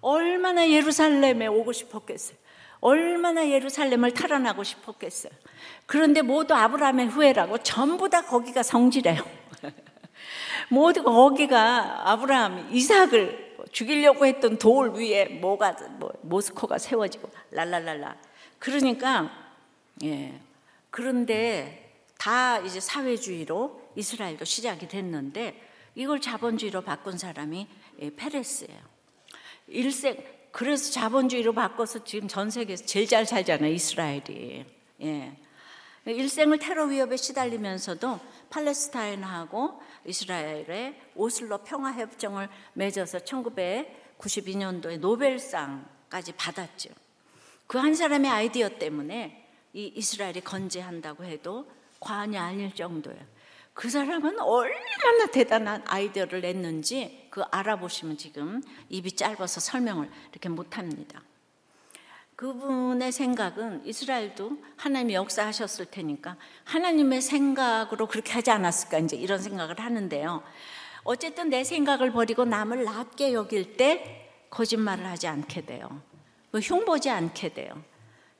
얼마나 0.00 0.68
예루살렘에 0.68 1.46
오고 1.46 1.72
싶었겠어요. 1.72 2.36
얼마나 2.80 3.48
예루살렘을 3.48 4.12
탈환하고 4.12 4.62
싶었겠어요. 4.62 5.32
그런데 5.86 6.20
모두 6.20 6.54
아브라함의 6.54 7.06
후예라고 7.06 7.58
전부 7.58 8.10
다 8.10 8.22
거기가 8.26 8.62
성지래요. 8.62 9.24
모두 10.68 11.02
거기가 11.02 12.10
아브라함, 12.10 12.68
이삭을 12.72 13.53
죽이려고 13.74 14.24
했던 14.24 14.56
돌 14.56 14.94
위에 14.94 15.24
뭐가 15.24 15.72
뭐 15.98 16.12
모스코가 16.22 16.78
세워지고 16.78 17.28
랄랄랄라. 17.50 18.16
그러니까 18.60 19.30
예. 20.04 20.40
그런데 20.90 22.04
다 22.16 22.60
이제 22.60 22.78
사회주의로 22.78 23.90
이스라엘도 23.96 24.44
시작이 24.44 24.86
됐는데 24.86 25.60
이걸 25.96 26.20
자본주의로 26.20 26.82
바꾼 26.82 27.18
사람이 27.18 27.66
예, 27.98 28.10
페레스예요. 28.14 28.80
일생 29.66 30.24
그래서 30.52 30.92
자본주의로 30.92 31.52
바꿔서 31.52 32.04
지금 32.04 32.28
전 32.28 32.50
세계에서 32.50 32.86
제일 32.86 33.08
잘 33.08 33.26
살잖아요 33.26 33.72
이스라엘이. 33.72 34.64
예. 35.02 35.36
일생을 36.06 36.60
테러 36.60 36.84
위협에 36.84 37.16
시달리면서도 37.16 38.20
팔레스타인하고 38.50 39.80
이스라엘의 40.06 41.00
오슬로 41.14 41.58
평화협정을 41.58 42.48
맺어서 42.74 43.18
1992년도에 43.18 44.98
노벨상까지 44.98 46.32
받았죠. 46.32 46.90
그 47.66 47.78
한 47.78 47.94
사람의 47.94 48.30
아이디어 48.30 48.68
때문에 48.68 49.48
이 49.72 49.92
이스라엘이 49.96 50.42
건재한다고 50.42 51.24
해도 51.24 51.66
과언이 52.00 52.38
아닐 52.38 52.74
정도예요. 52.74 53.20
그 53.72 53.90
사람은 53.90 54.38
얼마나 54.38 55.26
대단한 55.32 55.82
아이디어를 55.86 56.42
냈는지 56.42 57.26
그 57.30 57.42
알아보시면 57.50 58.16
지금 58.16 58.62
입이 58.88 59.12
짧아서 59.12 59.60
설명을 59.60 60.08
이렇게 60.30 60.48
못합니다. 60.48 61.22
그분의 62.36 63.12
생각은 63.12 63.86
이스라엘도 63.86 64.58
하나님이 64.76 65.14
역사하셨을 65.14 65.86
테니까 65.86 66.36
하나님의 66.64 67.22
생각으로 67.22 68.06
그렇게 68.06 68.32
하지 68.32 68.50
않았을까 68.50 68.98
이제 68.98 69.16
이런 69.16 69.38
생각을 69.38 69.78
하는데요. 69.78 70.42
어쨌든 71.04 71.50
내 71.50 71.62
생각을 71.62 72.12
버리고 72.12 72.44
남을 72.44 72.84
낮게 72.84 73.32
여길 73.34 73.76
때 73.76 74.30
거짓말을 74.50 75.06
하지 75.06 75.28
않게 75.28 75.66
돼요. 75.66 76.02
그 76.50 76.58
흉보지 76.58 77.10
않게 77.10 77.54
돼요. 77.54 77.82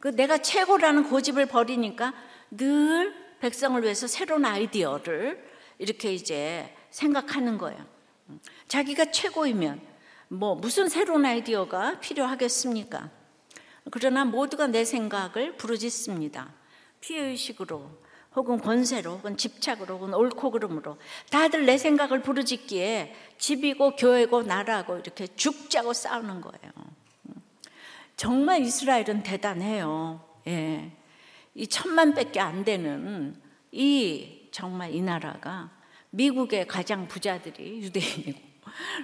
그 0.00 0.08
내가 0.08 0.38
최고라는 0.38 1.08
고집을 1.08 1.46
버리니까 1.46 2.14
늘 2.50 3.14
백성을 3.40 3.80
위해서 3.82 4.06
새로운 4.06 4.44
아이디어를 4.44 5.44
이렇게 5.78 6.12
이제 6.12 6.74
생각하는 6.90 7.58
거예요. 7.58 7.78
자기가 8.68 9.10
최고이면 9.10 9.80
뭐 10.28 10.54
무슨 10.54 10.88
새로운 10.88 11.24
아이디어가 11.24 12.00
필요하겠습니까? 12.00 13.23
그러나 13.90 14.24
모두가 14.24 14.66
내 14.66 14.84
생각을 14.84 15.56
부르짖습니다. 15.56 16.52
피해의식으로 17.00 17.90
혹은 18.34 18.58
권세로 18.58 19.12
혹은 19.12 19.36
집착으로 19.36 19.96
혹은 19.96 20.14
옳고 20.14 20.50
그름으로 20.50 20.98
다들 21.30 21.66
내 21.66 21.78
생각을 21.78 22.22
부르짖기에 22.22 23.14
집이고 23.38 23.96
교회고 23.96 24.42
나라고 24.42 24.96
이렇게 24.96 25.26
죽자고 25.26 25.92
싸우는 25.92 26.40
거예요. 26.40 26.72
정말 28.16 28.62
이스라엘은 28.62 29.22
대단해요. 29.22 30.24
예. 30.46 30.92
이 31.54 31.66
천만 31.66 32.14
밖에 32.14 32.40
안 32.40 32.64
되는 32.64 33.40
이 33.70 34.48
정말 34.50 34.94
이 34.94 35.00
나라가 35.00 35.70
미국의 36.10 36.66
가장 36.66 37.06
부자들이 37.06 37.82
유대인이고 37.82 38.40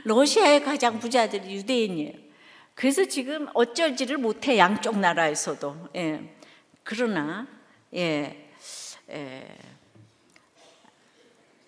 러시아의 0.04 0.64
가장 0.64 0.98
부자들이 0.98 1.54
유대인이에요. 1.54 2.29
그래서 2.80 3.04
지금 3.04 3.46
어쩔지를 3.52 4.16
못해 4.16 4.56
양쪽 4.56 4.98
나라에서도. 4.98 5.90
예. 5.96 6.34
그러나 6.82 7.46
예. 7.92 8.50
예. 9.10 9.58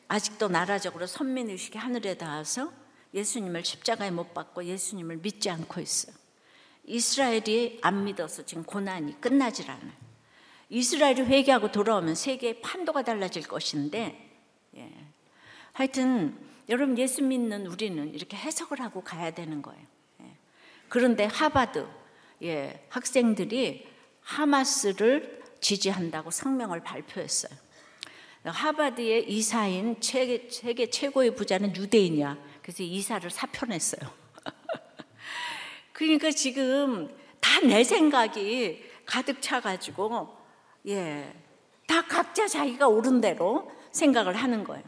아직도 0.09 0.49
나라적으로 0.49 1.07
선민 1.07 1.51
의식이 1.51 1.77
하늘에 1.77 2.17
닿아서 2.17 2.73
예수님을 3.13 3.63
십자가에 3.63 4.11
못 4.11 4.33
박고 4.33 4.65
예수님을 4.65 5.19
믿지 5.19 5.51
않고 5.51 5.83
있어요. 5.83 6.17
이스라엘이 6.87 7.81
안 7.83 8.05
믿어서 8.05 8.47
지금 8.47 8.63
고난이 8.65 9.21
끝나질 9.21 9.71
않아요. 9.71 9.93
이스라엘이 10.71 11.21
회개하고 11.27 11.73
돌아오면 11.73 12.15
세계의 12.15 12.63
판도가 12.63 13.03
달라질 13.03 13.43
것인데, 13.43 14.31
예. 14.77 14.91
하여튼 15.75 16.39
여러분 16.71 16.97
예수 16.97 17.23
믿는 17.23 17.67
우리는 17.67 18.15
이렇게 18.15 18.35
해석을 18.35 18.81
하고 18.81 19.03
가야 19.03 19.33
되는 19.33 19.61
거예요. 19.61 19.93
예. 20.93 20.99
그런데 20.99 21.25
하바드 21.25 21.87
예, 22.43 22.87
학생들이 22.89 23.89
하마스를 24.21 25.43
지지한다고 25.61 26.31
성명을 26.31 26.83
발표했어요. 26.83 27.53
하바드의 28.45 29.31
이사인 29.31 29.97
세계, 30.01 30.49
세계 30.51 30.91
최고의 30.91 31.37
부자는 31.37 31.77
유대인이야. 31.77 32.37
그래서 32.61 32.83
이사를 32.83 33.31
사표냈어요. 33.31 34.11
그러니까 35.93 36.31
지금 36.31 37.09
다 37.41 37.61
내 37.61 37.85
생각이 37.85 38.83
가득 39.07 39.41
차가지고 39.41 40.37
예. 40.89 41.33
다 41.87 42.03
각자 42.03 42.47
자기가 42.49 42.89
옳은 42.89 43.21
대로 43.21 43.71
생각을 43.93 44.35
하는 44.35 44.65
거예요. 44.65 44.83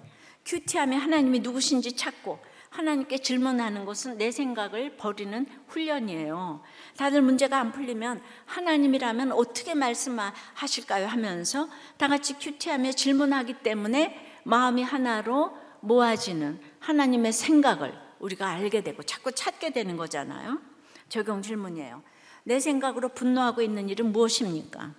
큐티하면 0.45 1.01
하나님이 1.01 1.41
누구신지 1.41 1.97
찾고 1.97 2.39
하나님께 2.75 3.19
질문하는 3.19 3.85
것은 3.85 4.19
내 4.19 4.33
생각을 4.33 4.97
버리는 4.97 5.47
훈련이에요. 5.69 6.61
다들 6.97 7.23
문제가 7.23 7.61
안 7.61 7.71
풀리면 7.71 8.21
하나님이라면 8.47 9.31
어떻게 9.31 9.75
말씀하실까요? 9.75 11.07
하면서 11.07 11.69
다 11.97 12.09
같이 12.09 12.35
큐티하며 12.35 12.93
질문하기 12.93 13.63
때문에 13.63 14.41
마음이 14.43 14.83
하나로 14.83 15.57
모아지는 15.81 16.61
하나님의 16.81 17.33
생각을 17.33 17.97
우리가 18.19 18.49
알게 18.49 18.83
되고 18.83 19.05
자꾸 19.05 19.31
찾게 19.31 19.71
되는 19.71 19.97
거잖아요. 19.97 20.61
적용 21.09 21.43
질문이에요. 21.43 22.03
내 22.43 22.59
생각으로 22.59 23.11
분노하고 23.11 23.63
있는 23.63 23.89
일은 23.89 24.11
무엇입니까? 24.11 24.95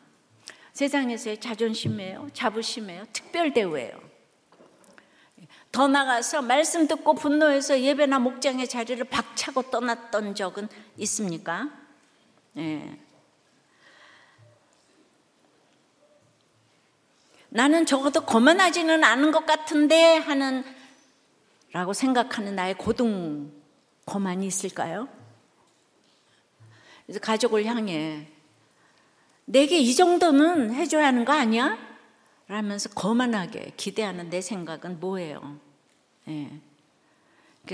세상에서의 0.71 1.41
자존심이에요? 1.41 2.29
자부심이에요? 2.31 3.03
특별 3.11 3.53
대우예요? 3.53 4.04
더 5.75 5.89
나가서 5.89 6.41
말씀 6.41 6.87
듣고 6.87 7.15
분노해서 7.15 7.81
예배나 7.81 8.17
목장의 8.19 8.69
자리를 8.69 9.03
박차고 9.09 9.63
떠났던 9.63 10.33
적은 10.33 10.69
있습니까? 10.99 11.69
예. 12.55 12.97
나는 17.49 17.85
적어도 17.85 18.21
거만하지는 18.21 19.03
않은 19.03 19.31
것 19.31 19.45
같은데 19.45 20.15
하는 20.15 20.63
라고 21.73 21.91
생각하는 21.91 22.55
나의 22.55 22.75
고등 22.75 23.51
거만이 24.05 24.47
있을까요? 24.47 25.09
그래서 27.05 27.19
가족을 27.19 27.65
향해 27.65 28.29
내게 29.43 29.79
이 29.79 29.93
정도는 29.93 30.73
해줘야 30.73 31.07
하는 31.07 31.25
거 31.25 31.33
아니야? 31.33 31.77
라면서 32.47 32.87
거만하게 32.91 33.73
기대하는 33.75 34.29
내 34.29 34.39
생각은 34.39 35.01
뭐예요? 35.01 35.64
예. 36.27 36.51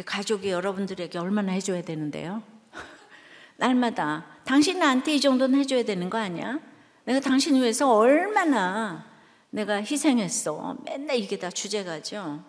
가족이 0.05 0.49
여러분들에게 0.49 1.17
얼마나 1.19 1.51
해줘야 1.51 1.81
되는데요? 1.81 2.43
날마다 3.57 4.25
당신 4.45 4.79
나한테 4.79 5.15
이 5.15 5.21
정도는 5.21 5.59
해줘야 5.59 5.83
되는 5.83 6.09
거 6.09 6.17
아니야? 6.17 6.59
내가 7.03 7.19
당신 7.19 7.55
위해서 7.55 7.93
얼마나 7.93 9.09
내가 9.49 9.75
희생했어. 9.75 10.77
맨날 10.85 11.17
이게 11.17 11.37
다 11.37 11.49
주제가죠. 11.49 12.43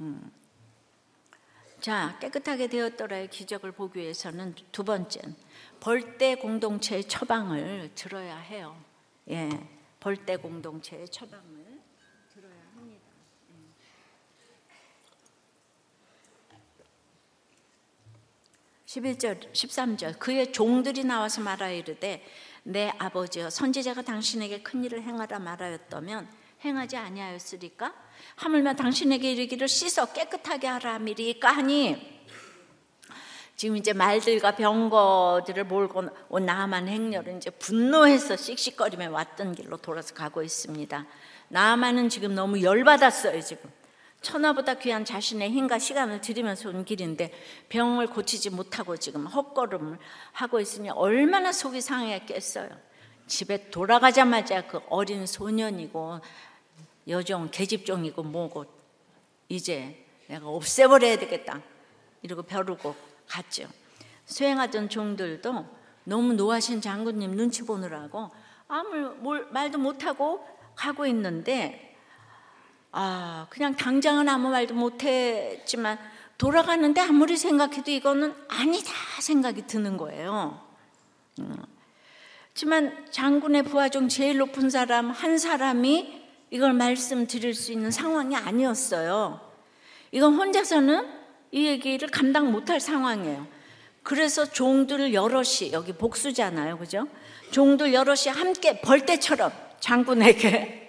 음. 0.00 0.32
자, 1.80 2.18
깨끗하게 2.20 2.66
되었더라의 2.66 3.28
기적을 3.28 3.72
보기 3.72 4.00
위해서는 4.00 4.54
두 4.70 4.84
번째, 4.84 5.20
벌떼 5.80 6.34
공동체의 6.34 7.04
처방을 7.04 7.90
들어야 7.94 8.36
해요. 8.36 8.76
예, 9.30 9.48
벌떼 9.98 10.36
공동체의 10.36 11.08
처방을. 11.08 11.69
11절, 18.90 19.52
13절. 19.52 20.18
그의 20.18 20.52
종들이 20.52 21.04
나와서 21.04 21.40
말하여 21.40 21.76
이르되 21.76 22.24
내 22.64 22.92
아버지여 22.98 23.48
선지자가 23.48 24.02
당신에게 24.02 24.62
큰 24.62 24.82
일을 24.82 25.02
행하라 25.02 25.38
말하였다면 25.38 26.28
행하지 26.64 26.96
아니하였으리까? 26.96 27.94
하물며 28.34 28.74
당신에게 28.74 29.30
이르기를 29.30 29.68
씻어 29.68 30.06
깨끗하게 30.06 30.66
하라 30.66 30.98
미리까 30.98 31.52
하니? 31.52 32.20
지금 33.54 33.76
이제 33.76 33.92
말들과 33.92 34.56
병거들을 34.56 35.64
몰고 35.64 36.08
온 36.28 36.46
나만 36.46 36.88
행렬은 36.88 37.36
이제 37.36 37.50
분노해서 37.50 38.36
씩씩거리며 38.36 39.10
왔던 39.10 39.54
길로 39.54 39.76
돌아서 39.76 40.14
가고 40.14 40.42
있습니다. 40.42 41.06
나만은 41.48 42.08
지금 42.08 42.34
너무 42.34 42.60
열받았어요 42.60 43.40
지금 43.42 43.70
천하보다 44.22 44.74
귀한 44.74 45.04
자신의 45.04 45.50
힘과 45.50 45.78
시간을 45.78 46.20
들이면서 46.20 46.68
온 46.68 46.84
길인데 46.84 47.32
병을 47.68 48.08
고치지 48.08 48.50
못하고 48.50 48.96
지금 48.96 49.26
헛걸음을 49.26 49.98
하고 50.32 50.60
있으니 50.60 50.90
얼마나 50.90 51.52
속이 51.52 51.80
상했겠어요. 51.80 52.68
집에 53.26 53.70
돌아가자마자 53.70 54.66
그 54.66 54.80
어린 54.88 55.26
소년이고 55.26 56.20
여종 57.08 57.50
계집종이고 57.50 58.22
뭐고 58.22 58.66
이제 59.48 60.04
내가 60.26 60.48
없애버려야 60.48 61.16
되겠다 61.16 61.60
이러고 62.22 62.42
벼르고 62.42 62.94
갔죠. 63.26 63.68
수행하던 64.26 64.88
종들도 64.88 65.66
너무 66.04 66.32
노하신 66.34 66.80
장군님 66.80 67.36
눈치 67.36 67.64
보느라고 67.64 68.30
아무 68.68 69.44
말도 69.50 69.78
못하고 69.78 70.46
가고 70.74 71.06
있는데 71.06 71.89
아, 72.92 73.46
그냥 73.50 73.74
당장은 73.76 74.28
아무 74.28 74.50
말도 74.50 74.74
못했지만 74.74 75.98
돌아가는데 76.38 77.00
아무리 77.00 77.36
생각해도 77.36 77.90
이거는 77.90 78.34
아니다 78.48 78.90
생각이 79.20 79.66
드는 79.66 79.96
거예요. 79.96 80.60
음. 81.38 81.56
하지만 82.52 83.06
장군의 83.10 83.62
부하 83.64 83.88
중 83.88 84.08
제일 84.08 84.38
높은 84.38 84.70
사람 84.70 85.10
한 85.10 85.38
사람이 85.38 86.20
이걸 86.50 86.72
말씀드릴 86.72 87.54
수 87.54 87.72
있는 87.72 87.90
상황이 87.90 88.34
아니었어요. 88.34 89.40
이건 90.12 90.34
혼자서는 90.34 91.08
이 91.52 91.66
얘기를 91.66 92.08
감당 92.08 92.50
못할 92.50 92.80
상황이에요. 92.80 93.46
그래서 94.02 94.44
종들 94.46 95.14
여럿이 95.14 95.72
여기 95.72 95.92
복수잖아요, 95.92 96.78
그죠? 96.78 97.06
종들 97.50 97.92
여럿이 97.92 98.28
함께 98.34 98.80
벌떼처럼 98.80 99.52
장군에게 99.78 100.88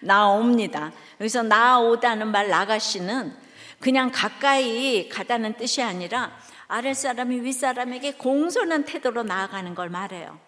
나옵니다. 0.00 0.92
여기서 1.20 1.42
나오다는 1.42 2.28
말 2.28 2.48
나가시는 2.48 3.34
그냥 3.80 4.10
가까이 4.12 5.08
가다는 5.08 5.54
뜻이 5.56 5.82
아니라 5.82 6.32
아랫사람이 6.68 7.40
윗사람에게 7.40 8.12
공손한 8.14 8.84
태도로 8.84 9.24
나아가는 9.24 9.74
걸 9.74 9.90
말해요. 9.90 10.38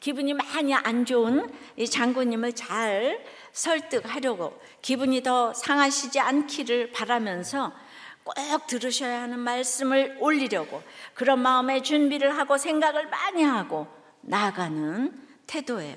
기분이 0.00 0.34
많이 0.34 0.74
안 0.74 1.04
좋은 1.04 1.50
이 1.76 1.88
장군님을 1.88 2.52
잘 2.54 3.24
설득하려고 3.52 4.60
기분이 4.82 5.22
더 5.22 5.54
상하시지 5.54 6.20
않기를 6.20 6.92
바라면서 6.92 7.72
꼭 8.22 8.66
들으셔야 8.66 9.22
하는 9.22 9.38
말씀을 9.38 10.16
올리려고 10.20 10.82
그런 11.14 11.40
마음의 11.40 11.82
준비를 11.82 12.36
하고 12.36 12.58
생각을 12.58 13.08
많이 13.08 13.42
하고 13.42 13.86
나아가는 14.22 15.12
태도예요. 15.46 15.96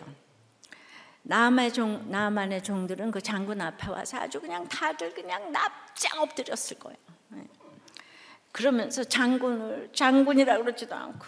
나만의 1.27 1.73
종, 1.73 2.09
나만의 2.09 2.63
종들은 2.63 3.11
그 3.11 3.21
장군 3.21 3.59
앞에 3.59 3.89
와서 3.89 4.17
아주 4.17 4.39
그냥 4.39 4.65
다들 4.69 5.13
그냥 5.13 5.51
납작 5.51 6.21
엎드렸을 6.21 6.79
거예요. 6.79 6.97
네. 7.29 7.43
그러면서 8.53 9.03
장군을 9.03 9.89
장군이라 9.93 10.57
그러지도 10.57 10.95
않고 10.95 11.25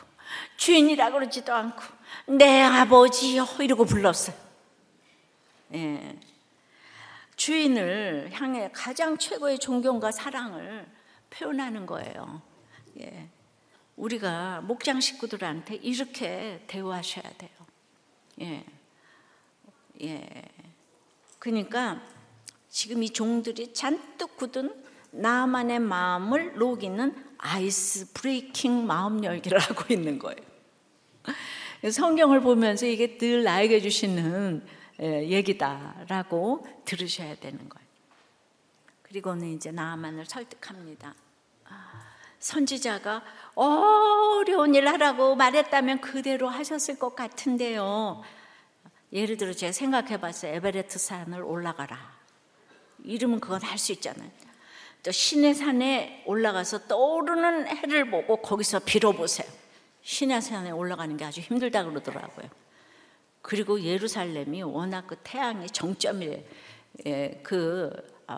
주인이라 0.56 1.12
그러지도 1.12 1.54
않고 1.54 1.84
내 2.28 2.62
아버지요 2.62 3.46
이러고 3.60 3.84
불렀어요. 3.84 4.36
예. 5.74 6.18
주인을 7.36 8.30
향해 8.32 8.70
가장 8.74 9.18
최고의 9.18 9.60
존경과 9.60 10.12
사랑을 10.12 10.88
표현하는 11.30 11.86
거예요. 11.86 12.42
예. 13.02 13.28
우리가 13.98 14.62
목장 14.62 15.02
식구들한테 15.02 15.76
이렇게 15.76 16.64
대우하셔야 16.68 17.30
돼요. 17.38 17.52
예. 18.42 18.79
예. 20.02 20.44
그러니까 21.40 22.02
지금 22.70 23.04
이 23.04 23.10
종들이 23.10 23.74
잔뜩 23.74 24.38
굳은 24.38 24.84
나만의 25.12 25.80
마음을 25.80 26.58
녹이는 26.58 27.16
아이스 27.38 28.14
브레이킹 28.14 28.86
마음 28.86 29.24
열기를 29.24 29.58
하고 29.60 29.94
있는 29.94 30.20
거예요. 30.20 30.38
성경을 31.90 32.42
보면서 32.42 32.86
이게 32.86 33.18
늘 33.18 33.44
나에게 33.44 33.80
주시는 33.80 34.66
예, 35.02 35.30
얘기다라고 35.30 36.68
들으셔야 36.84 37.36
되는 37.36 37.58
거예요. 37.70 37.88
그리고는 39.04 39.48
이제 39.54 39.72
나만을 39.72 40.26
설득합니다. 40.26 41.16
선지자가 42.40 43.22
어려운 43.56 44.74
일 44.76 44.88
하라고 44.88 45.36
말했다면 45.36 46.02
그대로 46.02 46.48
하셨을 46.48 46.98
것 46.98 47.16
같은데요. 47.16 48.22
예를 49.12 49.38
들어 49.38 49.54
제가 49.54 49.72
생각해 49.72 50.20
봤어요. 50.20 50.54
에베레트 50.56 51.00
산을 51.00 51.42
올라가라. 51.42 51.98
이러면 53.04 53.40
그건 53.40 53.62
할 53.62 53.78
수 53.78 53.92
있잖아요. 53.94 54.30
또 55.02 55.12
신의 55.12 55.56
산에 55.56 56.24
올라가서 56.26 56.88
떠오르는 56.88 57.68
해를 57.68 58.12
보고 58.12 58.38
거기서 58.38 58.80
빌어보세요. 58.80 59.50
신의 60.02 60.42
산에 60.42 60.72
올라가는 60.72 61.16
게 61.16 61.24
아주 61.26 61.40
힘들다 61.42 61.86
그러더라고요. 61.86 62.50
그리고 63.42 63.82
예루살렘이 63.82 64.62
워낙 64.64 65.08
그 65.08 65.16
태양의 65.24 65.70
정점이에요. 65.70 66.44
예, 67.06 67.40
그 67.44 67.92
어, 68.28 68.38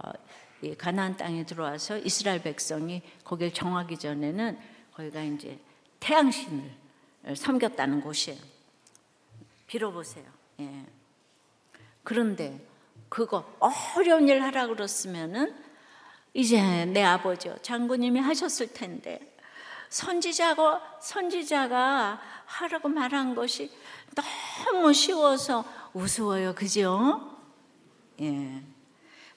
가나안 0.77 1.17
땅에 1.17 1.43
들어와서 1.43 1.97
이스라엘 1.97 2.43
백성이 2.43 3.01
거기를 3.23 3.51
정하기 3.51 3.97
전에는 3.97 4.59
거기가 4.93 5.23
이제 5.23 5.57
태양신을 5.99 6.71
섬겼다는 7.35 8.01
곳이에요. 8.01 8.39
빌어보세요. 9.65 10.40
예. 10.61 10.85
그런데 12.03 12.59
그거 13.09 13.45
어려운 13.59 14.27
일 14.27 14.41
하라 14.41 14.67
그랬으면은 14.67 15.55
이제 16.33 16.85
내 16.85 17.03
아버지 17.03 17.51
장군님이 17.61 18.19
하셨을 18.19 18.73
텐데 18.73 19.19
선지자가 19.89 20.99
선지자가 21.01 22.21
하라고 22.45 22.87
말한 22.87 23.35
것이 23.35 23.69
너무 24.15 24.93
쉬워서 24.93 25.65
우스워요, 25.93 26.55
그죠? 26.55 27.37
예. 28.21 28.61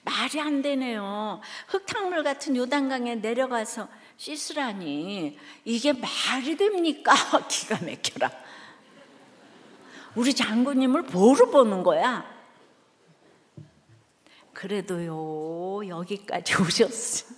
말이 0.03 0.39
안 0.39 0.61
되네요. 0.61 1.41
흙탕물 1.67 2.23
같은 2.23 2.55
요단강에 2.55 3.15
내려가서 3.15 3.87
씻으라니 4.17 5.37
이게 5.65 5.93
말이 5.93 6.55
됩니까? 6.55 7.13
기가 7.49 7.79
막혀라. 7.81 8.31
우리 10.15 10.33
장군님을 10.33 11.03
뭐로 11.03 11.51
보는 11.51 11.83
거야? 11.83 12.25
그래도요 14.53 15.87
여기까지 15.87 16.55
오셨어. 16.61 17.35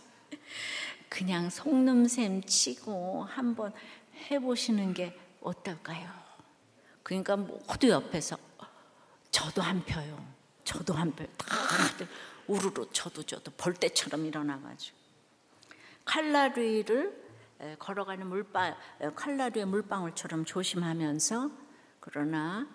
그냥 1.09 1.49
속눈샘 1.49 2.43
치고 2.43 3.23
한번 3.23 3.73
해보시는 4.29 4.93
게 4.93 5.17
어떨까요? 5.41 6.07
그러니까 7.01 7.35
모두 7.35 7.89
옆에서 7.89 8.37
저도 9.31 9.61
한 9.61 9.83
표요. 9.83 10.23
저도 10.63 10.93
한 10.93 11.11
표. 11.15 11.25
다들 11.37 12.07
우르르 12.47 12.87
저도 12.91 13.23
저도 13.23 13.51
벌떼처럼 13.57 14.25
일어나가지고 14.25 14.97
칼라리를 16.05 17.27
걸어가는 17.79 18.27
물방 18.27 18.75
칼라리의 19.15 19.65
물방울처럼 19.65 20.45
조심하면서 20.45 21.66
그러나 22.09 22.65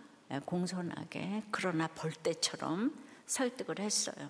공손하게 0.44 1.44
그러나 1.50 1.86
벌떼처럼 1.88 2.94
설득을 3.26 3.80
했어요. 3.80 4.28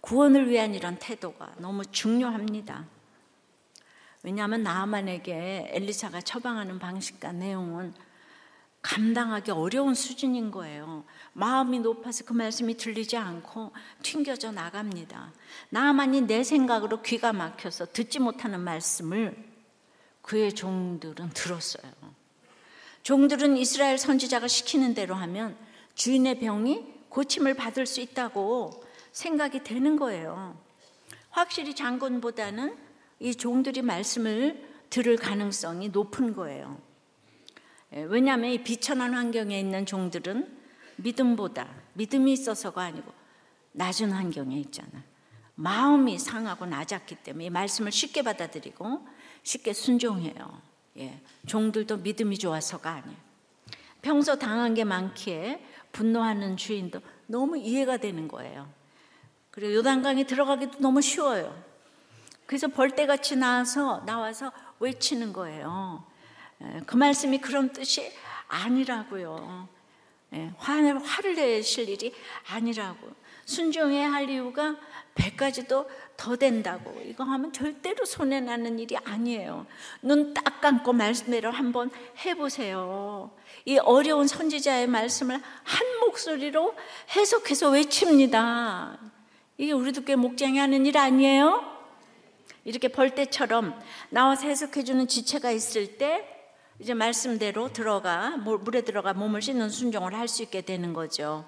구원을 0.00 0.48
위한 0.48 0.74
이런 0.74 0.98
태도가 0.98 1.54
너무 1.58 1.84
중요합니다. 1.84 2.86
왜냐하면 4.22 4.62
나만에게 4.62 5.70
엘리사가 5.72 6.20
처방하는 6.20 6.78
방식과 6.78 7.32
내용은 7.32 7.92
감당하기 8.82 9.50
어려운 9.50 9.94
수준인 9.94 10.50
거예요. 10.50 11.04
마음이 11.32 11.80
높아서 11.80 12.24
그 12.24 12.32
말씀이 12.32 12.76
들리지 12.76 13.16
않고 13.16 13.72
튕겨져 14.02 14.52
나갑니다. 14.52 15.32
나만이 15.70 16.22
내 16.22 16.44
생각으로 16.44 17.02
귀가 17.02 17.32
막혀서 17.32 17.86
듣지 17.92 18.20
못하는 18.20 18.60
말씀을 18.60 19.36
그의 20.22 20.54
종들은 20.54 21.30
들었어요. 21.30 22.19
종들은 23.02 23.56
이스라엘 23.56 23.98
선지자가 23.98 24.48
시키는 24.48 24.94
대로 24.94 25.14
하면 25.14 25.56
주인의 25.94 26.38
병이 26.38 26.84
고침을 27.08 27.54
받을 27.54 27.86
수 27.86 28.00
있다고 28.00 28.84
생각이 29.12 29.64
되는 29.64 29.96
거예요. 29.96 30.58
확실히 31.30 31.74
장군보다는 31.74 32.76
이 33.20 33.34
종들이 33.34 33.82
말씀을 33.82 34.68
들을 34.90 35.16
가능성이 35.16 35.88
높은 35.88 36.34
거예요. 36.34 36.80
예, 37.94 38.02
왜냐하면 38.02 38.50
이 38.50 38.62
비천한 38.62 39.14
환경에 39.14 39.58
있는 39.58 39.86
종들은 39.86 40.58
믿음보다 40.96 41.68
믿음이 41.94 42.32
있어서가 42.32 42.82
아니고 42.82 43.12
낮은 43.72 44.12
환경에 44.12 44.58
있잖아. 44.58 45.02
마음이 45.54 46.18
상하고 46.18 46.66
낮았기 46.66 47.16
때문에 47.16 47.46
이 47.46 47.50
말씀을 47.50 47.92
쉽게 47.92 48.22
받아들이고 48.22 49.06
쉽게 49.42 49.72
순종해요. 49.72 50.69
예, 50.98 51.20
종들도 51.46 51.98
믿음이 51.98 52.38
좋아서가 52.38 52.90
아니에요. 52.90 53.16
평소 54.02 54.38
당한 54.38 54.74
게 54.74 54.84
많기에 54.84 55.64
분노하는 55.92 56.56
주인도 56.56 57.00
너무 57.26 57.58
이해가 57.58 57.98
되는 57.98 58.28
거예요. 58.28 58.68
그리고 59.50 59.74
요단강에 59.74 60.24
들어가기도 60.24 60.78
너무 60.78 61.00
쉬워요. 61.00 61.62
그래서 62.46 62.68
벌떼같이 62.68 63.36
나와서 63.36 64.04
나와서 64.04 64.52
외치는 64.80 65.32
거예요. 65.32 66.04
예, 66.62 66.80
그 66.86 66.96
말씀이 66.96 67.38
그런 67.38 67.72
뜻이 67.72 68.12
아니라고요. 68.48 69.68
예, 70.34 70.52
화를, 70.58 71.04
화를 71.04 71.34
내실 71.34 71.88
일이 71.88 72.12
아니라고. 72.48 73.10
순종해야 73.44 74.12
할 74.12 74.30
이유가 74.30 74.76
배까지도 75.14 75.88
더 76.20 76.36
된다고. 76.36 77.00
이거 77.06 77.24
하면 77.24 77.50
절대로 77.50 78.04
손해 78.04 78.40
나는 78.40 78.78
일이 78.78 78.94
아니에요. 78.98 79.66
눈 80.02 80.34
딱 80.34 80.60
감고 80.60 80.92
말씀대로 80.92 81.50
한번 81.50 81.90
해보세요. 82.26 83.30
이 83.64 83.78
어려운 83.78 84.26
선지자의 84.26 84.86
말씀을 84.86 85.36
한 85.36 86.00
목소리로 86.00 86.74
해석해서 87.16 87.70
외칩니다. 87.70 88.98
이게 89.56 89.72
우리도 89.72 90.04
꽤 90.04 90.14
목장이 90.14 90.58
하는 90.58 90.84
일 90.84 90.98
아니에요? 90.98 91.64
이렇게 92.64 92.88
벌떼처럼 92.88 93.80
나와서 94.10 94.46
해석해주는 94.46 95.08
지체가 95.08 95.50
있을 95.50 95.96
때 95.96 96.26
이제 96.78 96.92
말씀대로 96.92 97.72
들어가 97.72 98.36
물에 98.36 98.82
들어가 98.82 99.14
몸을 99.14 99.40
씻는 99.40 99.70
순종을 99.70 100.14
할 100.14 100.28
수 100.28 100.42
있게 100.42 100.60
되는 100.60 100.92
거죠. 100.92 101.46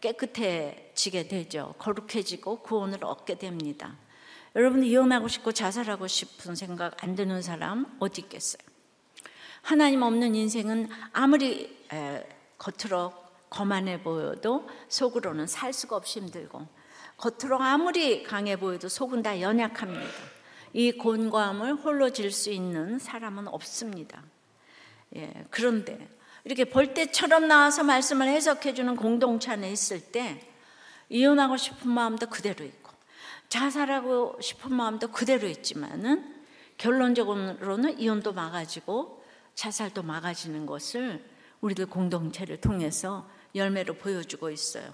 깨끗해지게 0.00 1.28
되죠. 1.28 1.74
거룩해지고 1.78 2.60
구원을 2.62 3.04
얻게 3.04 3.38
됩니다. 3.38 3.96
여러분 4.54 4.82
이혼하고 4.82 5.28
싶고 5.28 5.52
자살하고 5.52 6.06
싶은 6.06 6.54
생각 6.54 7.02
안 7.02 7.14
드는 7.14 7.42
사람 7.42 7.96
어디 7.98 8.22
있겠어요? 8.22 8.62
하나님 9.62 10.02
없는 10.02 10.34
인생은 10.34 10.88
아무리 11.12 11.76
겉으로 12.58 13.12
거만해 13.50 14.02
보여도 14.02 14.68
속으로는 14.88 15.46
살 15.46 15.72
수가 15.72 15.96
없이 15.96 16.20
힘들고 16.20 16.66
겉으로 17.16 17.60
아무리 17.60 18.22
강해 18.22 18.56
보여도 18.56 18.88
속은 18.88 19.22
다 19.22 19.40
연약합니다. 19.40 20.12
이 20.74 20.92
곤고함을 20.92 21.74
홀로 21.76 22.10
질 22.10 22.30
수 22.30 22.50
있는 22.50 22.98
사람은 22.98 23.48
없습니다. 23.48 24.22
예, 25.16 25.32
그런데 25.50 26.08
이렇게 26.48 26.64
벌떼처럼 26.64 27.46
나와서 27.46 27.84
말씀을 27.84 28.26
해석해 28.26 28.72
주는 28.72 28.96
공동체 28.96 29.52
안에 29.52 29.70
있을 29.70 30.00
때 30.00 30.40
이혼하고 31.10 31.58
싶은 31.58 31.90
마음도 31.90 32.26
그대로 32.26 32.64
있고 32.64 32.90
자살하고 33.50 34.38
싶은 34.40 34.74
마음도 34.74 35.08
그대로 35.08 35.46
있지만은 35.46 36.36
결론적으로는 36.78 38.00
이혼도 38.00 38.32
막아지고 38.32 39.22
자살도 39.56 40.04
막아지는 40.04 40.64
것을 40.64 41.22
우리들 41.60 41.84
공동체를 41.84 42.62
통해서 42.62 43.28
열매로 43.54 43.94
보여주고 43.96 44.48
있어요. 44.48 44.90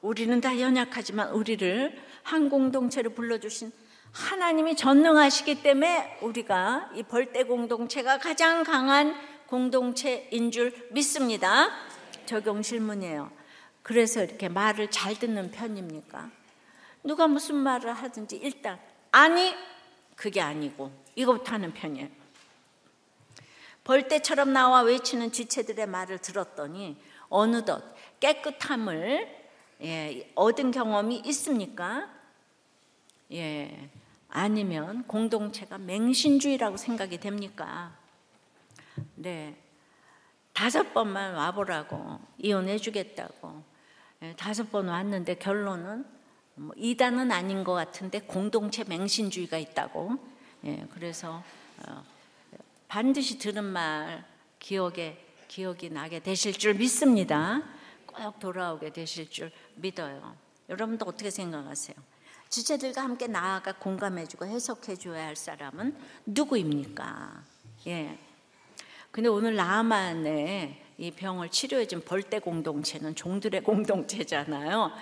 우리는 0.00 0.40
다 0.40 0.58
연약하지만 0.58 1.30
우리를 1.30 1.96
한 2.24 2.50
공동체로 2.50 3.10
불러주신 3.10 3.70
하나님이 4.10 4.74
전능하시기 4.74 5.62
때문에 5.62 6.18
우리가 6.22 6.90
이 6.96 7.04
벌떼 7.04 7.44
공동체가 7.44 8.18
가장 8.18 8.64
강한 8.64 9.14
공동체인 9.46 10.50
줄 10.50 10.88
믿습니다. 10.90 11.70
적용 12.26 12.62
질문이에요. 12.62 13.30
그래서 13.82 14.22
이렇게 14.22 14.48
말을 14.48 14.90
잘 14.90 15.16
듣는 15.16 15.50
편입니까? 15.50 16.30
누가 17.04 17.28
무슨 17.28 17.54
말을 17.54 17.92
하든지 17.92 18.36
일단 18.36 18.80
아니 19.12 19.54
그게 20.16 20.40
아니고 20.40 20.90
이거부터 21.14 21.52
하는 21.52 21.72
편이에요. 21.72 22.08
벌떼처럼 23.84 24.52
나와 24.52 24.80
외치는 24.80 25.30
지체들의 25.30 25.86
말을 25.86 26.18
들었더니 26.18 26.96
어느덧 27.28 27.94
깨끗함을 28.18 29.36
예, 29.82 30.32
얻은 30.34 30.72
경험이 30.72 31.22
있습니까? 31.26 32.08
예, 33.32 33.90
아니면 34.28 35.04
공동체가 35.06 35.78
맹신주의라고 35.78 36.76
생각이 36.76 37.18
됩니까? 37.18 37.96
네, 39.14 39.56
다섯 40.52 40.92
번만 40.94 41.34
와보라고 41.34 42.18
이혼해주겠다고 42.38 43.62
예, 44.22 44.34
다섯 44.36 44.70
번 44.70 44.88
왔는데 44.88 45.34
결론은 45.34 46.06
뭐 46.54 46.74
이단은 46.76 47.30
아닌 47.30 47.64
것 47.64 47.74
같은데 47.74 48.20
공동체 48.20 48.82
맹신주의가 48.84 49.58
있다고. 49.58 50.16
예, 50.64 50.86
그래서 50.92 51.42
어, 51.86 52.02
반드시 52.88 53.38
들은 53.38 53.62
말 53.64 54.24
기억에 54.58 55.22
기억이 55.48 55.90
나게 55.90 56.20
되실 56.20 56.54
줄 56.54 56.74
믿습니다. 56.74 57.62
꼭 58.06 58.38
돌아오게 58.40 58.92
되실 58.92 59.30
줄 59.30 59.52
믿어요. 59.74 60.34
여러분도 60.68 61.04
어떻게 61.06 61.30
생각하세요? 61.30 61.94
지체들과 62.48 63.02
함께 63.02 63.26
나아가 63.26 63.72
공감해주고 63.72 64.46
해석해줘야 64.46 65.26
할 65.26 65.36
사람은 65.36 65.96
누구입니까? 66.24 67.42
예. 67.88 68.18
근데 69.10 69.28
오늘 69.28 69.56
나만의 69.56 70.82
이 70.98 71.10
병을 71.10 71.50
치료해준 71.50 72.02
벌떼 72.04 72.38
공동체는 72.38 73.14
종들의 73.14 73.62
공동체잖아요. 73.62 74.92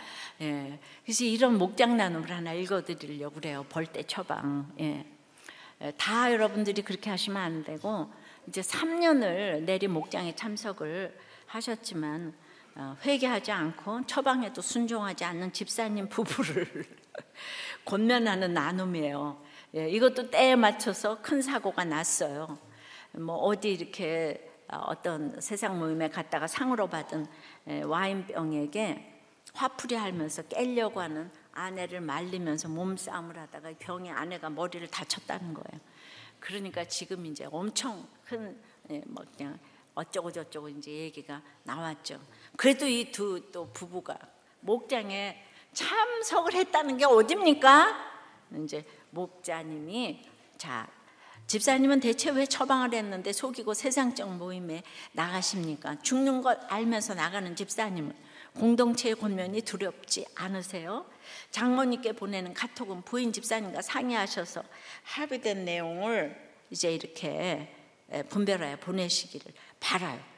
예. 0.40 0.78
그래서 1.04 1.24
이런 1.24 1.56
목장 1.56 1.96
나눔을 1.96 2.30
하나 2.30 2.52
읽어드리려고 2.52 3.36
그래요. 3.36 3.64
벌떼 3.68 4.02
처방. 4.04 4.72
예. 4.80 5.06
예. 5.82 5.92
다 5.96 6.32
여러분들이 6.32 6.82
그렇게 6.82 7.10
하시면 7.10 7.40
안 7.40 7.64
되고 7.64 8.10
이제 8.48 8.60
3년을 8.60 9.62
내리 9.62 9.86
목장에 9.86 10.34
참석을 10.34 11.16
하셨지만 11.46 12.34
어, 12.76 12.96
회개하지 13.04 13.52
않고 13.52 14.04
처방에도 14.06 14.60
순종하지 14.60 15.24
않는 15.24 15.52
집사님 15.52 16.08
부부를 16.08 16.66
권면하는 17.84 18.52
나눔이에요. 18.52 19.40
예, 19.76 19.88
이것도 19.88 20.30
때에 20.30 20.56
맞춰서 20.56 21.22
큰 21.22 21.40
사고가 21.40 21.84
났어요. 21.84 22.58
뭐 23.18 23.37
어디 23.37 23.72
이렇게 23.72 24.50
어떤 24.68 25.40
세상 25.40 25.79
모임에 25.79 26.09
갔다가 26.09 26.46
상으로 26.46 26.88
받은 26.88 27.27
예, 27.68 27.83
와인병에게 27.83 29.12
화풀이 29.53 29.94
하면서 29.94 30.42
깰려고 30.42 30.96
하는 30.96 31.31
아내를 31.53 32.00
말리면서 32.00 32.68
몸싸움을 32.68 33.38
하다가 33.38 33.72
병의 33.79 34.11
아내가 34.11 34.50
머리를 34.50 34.87
다쳤다는 34.88 35.55
거예요. 35.55 35.81
그러니까 36.40 36.85
지금 36.85 37.24
이제 37.27 37.46
엄청 37.50 38.07
큰뭐 38.24 38.55
예, 38.90 39.03
그냥 39.37 39.59
어쩌고 39.94 40.33
저쩌고 40.33 40.68
이제 40.70 40.90
얘기가 40.90 41.40
나왔죠. 41.62 42.20
그래도 42.57 42.87
이 42.87 43.12
두 43.12 43.40
또 43.53 43.70
부부가 43.72 44.18
목장에 44.61 45.40
참석을 45.72 46.55
했다는 46.55 46.96
게 46.96 47.05
어딥니까? 47.05 48.12
이제 48.64 48.85
목자님이 49.11 50.27
자 50.57 50.88
집사님은 51.46 52.00
대체 52.00 52.30
왜 52.30 52.46
처방을 52.46 52.94
했는데 52.94 53.33
속이고 53.33 53.74
세상적 53.74 54.37
모임에 54.37 54.83
나가십니까? 55.12 56.00
죽는 56.02 56.42
걸 56.42 56.59
알면서 56.68 57.14
나가는 57.14 57.54
집사님은 57.54 58.14
공동체의 58.54 59.16
권면이 59.16 59.62
두렵지 59.62 60.26
않으세요? 60.35 61.07
장모님께 61.50 62.12
보내는 62.12 62.54
카톡은 62.54 63.02
부인 63.02 63.33
집사님과 63.33 63.83
상의하셔서 63.83 64.62
합의된 65.02 65.64
내용을 65.64 66.37
이제 66.70 66.94
이렇게 66.94 67.74
분별하여 68.28 68.76
보내시기를 68.76 69.52
바라요. 69.80 70.33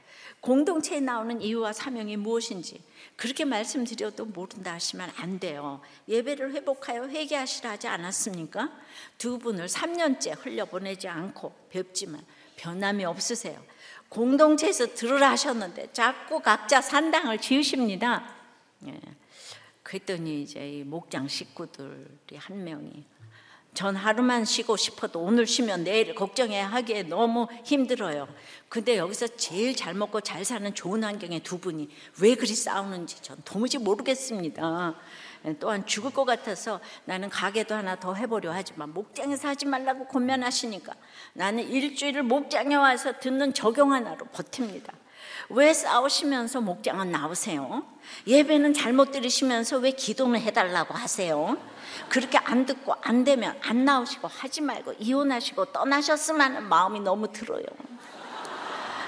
공동체에 0.47 1.01
나오는 1.01 1.43
이유와 1.43 1.73
사명이 1.73 2.19
무엇인지 2.19 2.81
그렇게 3.17 3.45
말씀드려도 3.45 4.27
모른다 4.27 4.75
하시면 4.75 5.11
안 5.17 5.41
돼요. 5.41 5.81
예배를 6.07 6.53
회복하여 6.53 7.09
회개하시라 7.09 7.71
하지 7.71 7.89
않았습니까? 7.89 8.71
두 9.19 9.41
분을 9.41 9.67
3년째 9.67 10.37
흘려보내지 10.39 11.09
않고 11.09 11.53
뵙지만 11.71 12.25
변함이 12.55 13.05
없으세요. 13.05 13.61
공동체에서 14.09 14.95
들으라 14.95 15.31
하셨는데 15.31 15.93
자꾸 15.93 16.39
각자 16.39 16.81
산당을 16.81 17.39
지으십니다. 17.39 18.33
예. 18.87 19.01
그랬더니 19.83 20.43
이제 20.43 20.79
이 20.79 20.85
목장 20.85 21.27
식구들이 21.27 22.37
한 22.37 22.63
명이 22.63 23.05
전 23.77 23.95
하루만 23.95 24.47
쉬고 24.47 24.79
싶어도 24.79 25.21
오늘 25.21 25.47
쉬면 25.47 25.85
내일 25.85 26.15
걱정해야 26.15 26.67
하기에 26.67 27.05
너무 27.05 27.47
힘들어요. 27.63 28.27
근데 28.71 28.97
여기서 28.97 29.29
제일 29.37 29.77
잘 29.77 29.93
먹고 29.93 30.23
잘 30.23 30.47
사는 30.47 30.75
좋은 30.75 31.05
환경의 31.05 31.41
두 31.41 31.59
분이 31.59 31.91
왜 32.23 32.35
그리 32.35 32.55
싸우는지 32.55 33.21
전 33.21 33.37
도무지 33.45 33.77
모르겠습니다. 33.77 34.95
또한 35.61 35.85
죽을 35.85 36.11
것 36.11 36.25
같아서 36.25 36.81
나는 37.05 37.29
가게도 37.29 37.75
하나 37.75 37.97
더 38.01 38.15
해보려 38.15 38.51
하지만 38.51 38.95
목장에서 38.95 39.49
하지 39.49 39.67
말라고 39.67 40.07
권면하시니까 40.07 40.95
나는 41.35 41.69
일주일을 41.69 42.23
목장에 42.23 42.75
와서 42.75 43.13
듣는 43.21 43.53
적용 43.53 43.93
하나로 43.93 44.25
버팁니다. 44.33 44.95
왜 45.49 45.73
싸우시면서 45.73 46.61
목장은 46.61 47.11
나오세요? 47.11 47.85
예배는 48.27 48.75
잘못 48.75 49.13
들으시면서 49.13 49.79
왜 49.79 49.93
기도는 49.93 50.41
해달라고 50.41 50.95
하세요? 50.95 51.57
그렇게 52.09 52.39
안 52.39 52.67
듣고 52.67 52.95
안 53.03 53.25
되면 53.25 53.59
안 53.63 53.85
나오시고 53.85 54.29
하지 54.29 54.61
말고 54.61 54.95
이혼하시고 54.99 55.67
떠나셨으면 55.67 56.41
하는 56.41 56.69
마음이 56.69 57.01
너무 57.01 57.33
들어요. 57.33 57.65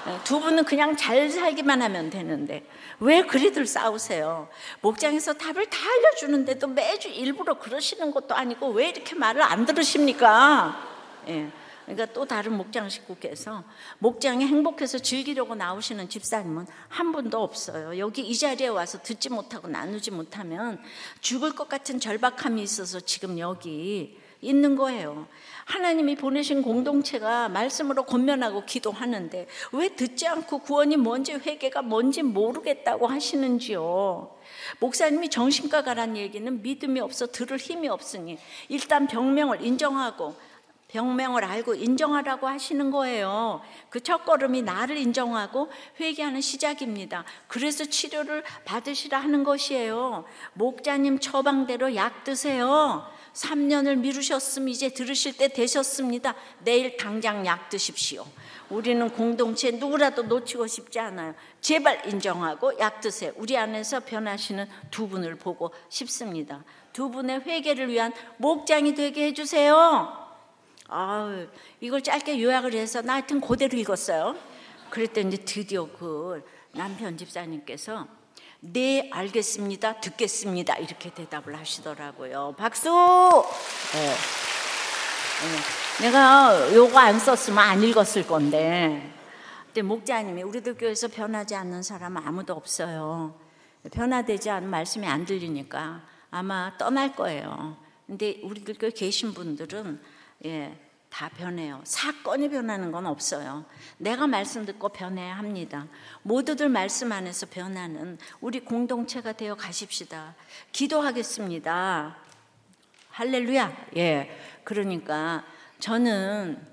네, 0.06 0.18
두 0.24 0.40
분은 0.40 0.64
그냥 0.64 0.96
잘 0.96 1.28
살기만 1.28 1.82
하면 1.82 2.08
되는데 2.08 2.64
왜 2.98 3.22
그리들 3.22 3.66
싸우세요? 3.66 4.48
목장에서 4.80 5.34
답을 5.34 5.66
다 5.66 5.78
알려주는데도 5.78 6.66
매주 6.68 7.08
일부러 7.08 7.58
그러시는 7.58 8.10
것도 8.10 8.34
아니고 8.34 8.68
왜 8.70 8.88
이렇게 8.88 9.14
말을 9.14 9.42
안 9.42 9.66
들으십니까? 9.66 10.82
예. 11.28 11.50
그러니까 11.88 12.12
또 12.12 12.26
다른 12.26 12.54
목장 12.54 12.88
식구께서 12.90 13.64
목장에 13.98 14.46
행복해서 14.46 14.98
즐기려고 14.98 15.54
나오시는 15.54 16.10
집사님은 16.10 16.66
한 16.88 17.12
분도 17.12 17.42
없어요. 17.42 17.98
여기 17.98 18.20
이 18.20 18.36
자리에 18.36 18.68
와서 18.68 19.00
듣지 19.02 19.30
못하고 19.30 19.68
나누지 19.68 20.10
못하면 20.10 20.82
죽을 21.22 21.54
것 21.54 21.68
같은 21.68 21.98
절박함이 21.98 22.62
있어서 22.62 23.00
지금 23.00 23.38
여기 23.38 24.18
있는 24.40 24.76
거예요. 24.76 25.26
하나님이 25.64 26.14
보내신 26.16 26.62
공동체가 26.62 27.48
말씀으로 27.48 28.04
권면하고 28.04 28.64
기도하는데 28.66 29.46
왜 29.72 29.88
듣지 29.96 30.26
않고 30.26 30.58
구원이 30.58 30.96
뭔지 30.96 31.32
회개가 31.32 31.82
뭔지 31.82 32.22
모르겠다고 32.22 33.06
하시는지요. 33.06 34.36
목사님이 34.80 35.30
정신과 35.30 35.82
가란 35.82 36.16
얘기는 36.16 36.62
믿음이 36.62 37.00
없어 37.00 37.26
들을 37.26 37.56
힘이 37.56 37.88
없으니 37.88 38.38
일단 38.68 39.06
병명을 39.06 39.64
인정하고 39.64 40.36
병명을 40.88 41.44
알고 41.44 41.74
인정하라고 41.74 42.46
하시는 42.48 42.90
거예요. 42.90 43.60
그 43.90 44.02
첫걸음이 44.02 44.62
나를 44.62 44.96
인정하고 44.96 45.70
회개하는 46.00 46.40
시작입니다. 46.40 47.24
그래서 47.46 47.84
치료를 47.84 48.42
받으시라 48.64 49.18
하는 49.18 49.44
것이에요. 49.44 50.24
목자님 50.54 51.18
처방대로 51.18 51.94
약 51.94 52.24
드세요. 52.24 53.06
3년을 53.34 53.98
미루셨음 53.98 54.68
이제 54.70 54.88
들으실 54.88 55.36
때 55.36 55.48
되셨습니다. 55.48 56.34
내일 56.64 56.96
당장 56.96 57.44
약 57.44 57.68
드십시오. 57.68 58.26
우리는 58.70 59.10
공동체 59.10 59.70
누구라도 59.70 60.22
놓치고 60.22 60.66
싶지 60.66 60.98
않아요. 61.00 61.34
제발 61.60 62.08
인정하고 62.08 62.78
약 62.78 63.02
드세요. 63.02 63.32
우리 63.36 63.58
안에서 63.58 64.00
변하시는 64.00 64.66
두 64.90 65.06
분을 65.06 65.36
보고 65.36 65.70
싶습니다. 65.90 66.64
두 66.94 67.10
분의 67.10 67.40
회개를 67.42 67.88
위한 67.88 68.12
목장이 68.38 68.94
되게 68.94 69.26
해주세요. 69.26 70.17
아, 70.88 71.46
이걸 71.80 72.02
짧게 72.02 72.42
요약을 72.42 72.72
해서 72.72 73.02
나 73.02 73.14
하여튼 73.14 73.40
그대로 73.40 73.76
읽었어요. 73.76 74.36
그랬더니 74.90 75.36
드디어 75.44 75.86
그 75.86 76.42
남편 76.72 77.16
집사님께서 77.16 78.06
네, 78.60 79.08
알겠습니다. 79.12 80.00
듣겠습니다. 80.00 80.78
이렇게 80.78 81.10
대답을 81.10 81.56
하시더라고요. 81.56 82.54
박수! 82.56 82.88
네. 83.92 84.08
네. 85.38 86.06
내가 86.06 86.74
요거 86.74 86.98
안 86.98 87.18
썼으면 87.18 87.58
안 87.58 87.82
읽었을 87.82 88.26
건데. 88.26 89.14
근데 89.66 89.82
목자님이 89.82 90.42
우리들 90.42 90.76
교회에서 90.76 91.08
변하지 91.08 91.54
않는 91.54 91.82
사람은 91.82 92.22
아무도 92.24 92.54
없어요. 92.54 93.38
변화되지 93.92 94.50
않은 94.50 94.68
말씀이 94.68 95.06
안 95.06 95.24
들리니까 95.24 96.02
아마 96.30 96.72
떠날 96.78 97.14
거예요. 97.14 97.76
근데 98.06 98.40
우리들 98.42 98.74
교회 98.78 98.90
계신 98.90 99.34
분들은 99.34 100.00
예, 100.44 100.76
다 101.10 101.28
변해요. 101.30 101.80
사건이 101.84 102.48
변하는 102.50 102.92
건 102.92 103.06
없어요. 103.06 103.64
내가 103.96 104.26
말씀 104.26 104.64
듣고 104.64 104.90
변해야 104.90 105.36
합니다. 105.36 105.86
모두들 106.22 106.68
말씀 106.68 107.10
안에서 107.12 107.46
변하는 107.46 108.18
우리 108.40 108.60
공동체가 108.60 109.32
되어 109.32 109.54
가십시다. 109.54 110.34
기도하겠습니다. 110.72 112.16
할렐루야. 113.10 113.86
예. 113.96 114.38
그러니까 114.64 115.44
저는 115.80 116.64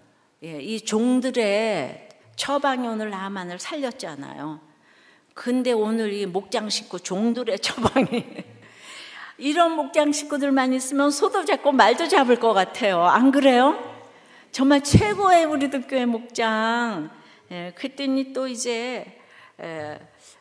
예, 0.44 0.62
이 0.62 0.82
종들의 0.82 2.10
처방이 2.36 2.88
오늘 2.88 3.10
나만을 3.10 3.58
살렸잖아요. 3.58 4.60
근데 5.34 5.72
오늘 5.72 6.14
이 6.14 6.26
목장 6.26 6.70
식구 6.70 7.00
종들의 7.00 7.60
처방이 7.60 8.46
이런 9.38 9.74
목장 9.74 10.12
식구들만 10.12 10.74
있으면 10.74 11.12
소도 11.12 11.44
잡고 11.44 11.72
말도 11.72 12.08
잡을 12.08 12.40
것 12.40 12.54
같아요. 12.54 13.04
안 13.04 13.32
그래요? 13.32 13.78
정말 14.52 14.82
최고의 14.84 15.46
우리들 15.46 15.88
교회 15.88 16.06
목장. 16.06 17.10
예, 17.52 17.74
그랬더니 17.76 18.32
또 18.32 18.48
이제 18.48 19.20
예, 19.62 20.00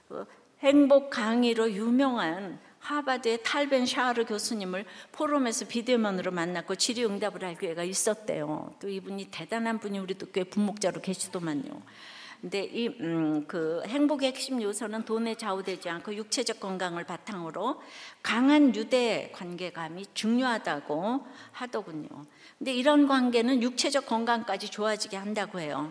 어, 0.08 0.24
행복 0.60 1.10
강의로 1.10 1.70
유명한 1.72 2.58
하버드의 2.78 3.42
탈벤 3.42 3.86
샤르 3.86 4.24
교수님을 4.24 4.84
포럼에서 5.12 5.66
비대면으로 5.66 6.30
만났고 6.30 6.74
질의응답을 6.74 7.42
할 7.42 7.56
기회가 7.56 7.82
있었대요. 7.82 8.74
또 8.78 8.88
이분이 8.88 9.28
대단한 9.30 9.78
분이 9.78 9.98
우리 9.98 10.14
도 10.14 10.26
교회 10.26 10.44
분목자로 10.44 11.00
계시더만요. 11.00 11.82
근데 12.44 12.64
이그 12.64 13.00
음, 13.00 13.82
행복의 13.86 14.28
핵심 14.28 14.60
요소는 14.60 15.06
돈에 15.06 15.34
좌우되지 15.34 15.88
않고 15.88 16.14
육체적 16.14 16.60
건강을 16.60 17.04
바탕으로 17.04 17.80
강한 18.22 18.76
유대 18.76 19.30
관계감이 19.32 20.04
중요하다고 20.12 21.26
하더군요. 21.52 22.06
근데 22.58 22.74
이런 22.74 23.08
관계는 23.08 23.62
육체적 23.62 24.04
건강까지 24.04 24.70
좋아지게 24.70 25.16
한다고 25.16 25.58
해요. 25.58 25.90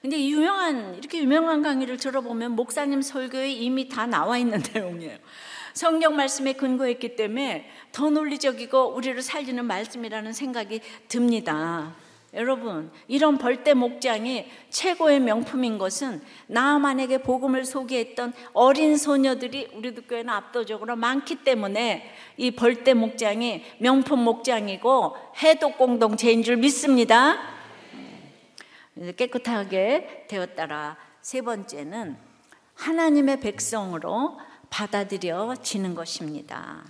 근데 0.00 0.18
유명한 0.26 0.96
이렇게 0.96 1.18
유명한 1.18 1.62
강의를 1.62 1.98
들어보면 1.98 2.56
목사님 2.56 3.00
설교에 3.00 3.52
이미 3.52 3.88
다 3.88 4.04
나와 4.04 4.38
있는 4.38 4.60
내용이에요. 4.74 5.18
성경 5.72 6.16
말씀에 6.16 6.54
근거했기 6.54 7.14
때문에 7.14 7.70
더 7.92 8.10
논리적이고 8.10 8.92
우리를 8.96 9.22
살리는 9.22 9.64
말씀이라는 9.64 10.32
생각이 10.32 10.80
듭니다. 11.06 11.94
여러분, 12.34 12.90
이런 13.08 13.36
벌떼 13.36 13.74
목장이 13.74 14.46
최고의 14.70 15.20
명품인 15.20 15.76
것은 15.76 16.22
나만에게 16.46 17.18
복음을 17.18 17.66
소개했던 17.66 18.32
어린 18.54 18.96
소녀들이 18.96 19.68
우리 19.74 19.94
교회는 19.94 20.30
압도적으로 20.30 20.96
많기 20.96 21.36
때문에 21.44 22.10
이 22.38 22.50
벌떼 22.52 22.94
목장이 22.94 23.62
명품 23.78 24.20
목장이고 24.20 25.16
해독 25.42 25.76
공동체인 25.76 26.42
줄 26.42 26.56
믿습니다. 26.56 27.38
깨끗하게 29.16 30.26
되었다라. 30.28 30.96
세 31.20 31.42
번째는 31.42 32.16
하나님의 32.74 33.40
백성으로 33.40 34.38
받아들여지는 34.70 35.94
것입니다. 35.94 36.82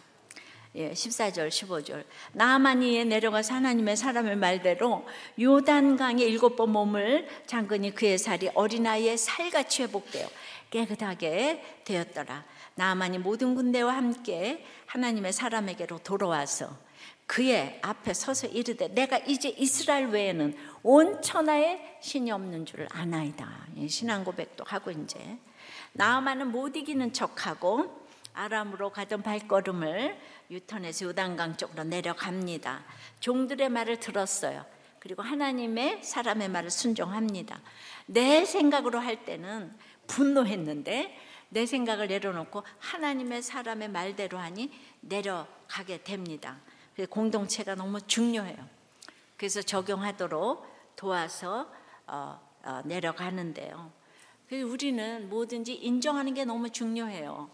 예, 0.74 0.92
14절, 0.92 1.48
15절. 1.48 2.04
나만이 2.32 3.04
내려가서 3.04 3.54
하나님의 3.54 3.96
사람의 3.96 4.36
말대로 4.36 5.06
요단강에 5.38 6.24
일곱 6.24 6.56
번 6.56 6.70
몸을 6.70 7.28
잠그니 7.46 7.94
그의 7.94 8.16
살이 8.16 8.48
어린아이의 8.54 9.18
살같이 9.18 9.82
회복되어 9.82 10.26
깨끗하게 10.70 11.82
되었더라. 11.84 12.44
나만이 12.74 13.18
모든 13.18 13.54
군대와 13.54 13.94
함께 13.94 14.64
하나님의 14.86 15.34
사람에게로 15.34 15.98
돌아와서 15.98 16.74
그의 17.26 17.78
앞에 17.82 18.14
서서 18.14 18.46
이르되 18.46 18.88
내가 18.88 19.18
이제 19.18 19.50
이스라엘 19.50 20.06
외에는 20.06 20.56
온 20.82 21.20
천하에 21.20 21.98
신이 22.00 22.30
없는 22.30 22.64
줄을 22.64 22.88
아나이다. 22.90 23.66
예, 23.76 23.88
신앙 23.88 24.24
고백도 24.24 24.64
하고 24.66 24.90
이제 24.90 25.18
나만은 25.92 26.50
못 26.50 26.74
이기는 26.76 27.12
척하고 27.12 28.00
아람으로 28.34 28.90
가던 28.90 29.22
발걸음을 29.22 30.18
유턴해서 30.52 31.06
요단강 31.06 31.56
쪽으로 31.56 31.84
내려갑니다. 31.84 32.84
종들의 33.20 33.70
말을 33.70 33.98
들었어요. 34.00 34.64
그리고 34.98 35.22
하나님의 35.22 36.04
사람의 36.04 36.50
말을 36.50 36.70
순종합니다. 36.70 37.60
내 38.06 38.44
생각으로 38.44 39.00
할 39.00 39.24
때는 39.24 39.74
분노했는데 40.06 41.18
내 41.48 41.66
생각을 41.66 42.08
내려놓고 42.08 42.62
하나님의 42.78 43.42
사람의 43.42 43.88
말대로 43.88 44.38
하니 44.38 44.70
내려가게 45.00 46.02
됩니다. 46.02 46.60
공동체가 47.08 47.74
너무 47.74 48.00
중요해요. 48.02 48.56
그래서 49.36 49.62
적용하도록 49.62 50.66
도와서 50.94 51.72
어, 52.06 52.38
어, 52.62 52.82
내려가는데요. 52.84 53.90
우리는 54.52 55.28
뭐든지 55.30 55.72
인정하는 55.74 56.34
게 56.34 56.44
너무 56.44 56.68
중요해요. 56.68 57.50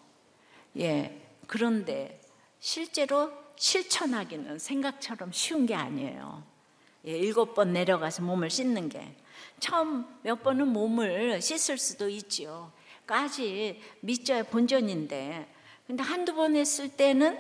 예. 0.78 1.24
그런데 1.46 2.20
실제로 2.61 3.33
실천하기는 3.57 4.59
생각처럼 4.59 5.33
쉬운 5.33 5.67
게 5.67 5.75
아니에요. 5.75 6.43
예, 7.07 7.13
일곱 7.13 7.55
번 7.55 7.73
내려가서 7.73 8.23
몸을 8.23 8.51
씻는 8.51 8.89
게. 8.89 9.15
처음 9.61 10.07
몇 10.23 10.43
번은 10.43 10.69
몸을 10.69 11.41
씻을 11.41 11.79
수도 11.79 12.09
있지요. 12.09 12.73
까지 13.07 13.81
밑져야 14.01 14.45
본전인데. 14.45 15.55
근데 15.87 16.03
한두 16.03 16.35
번 16.35 16.55
했을 16.55 16.89
때는, 16.89 17.39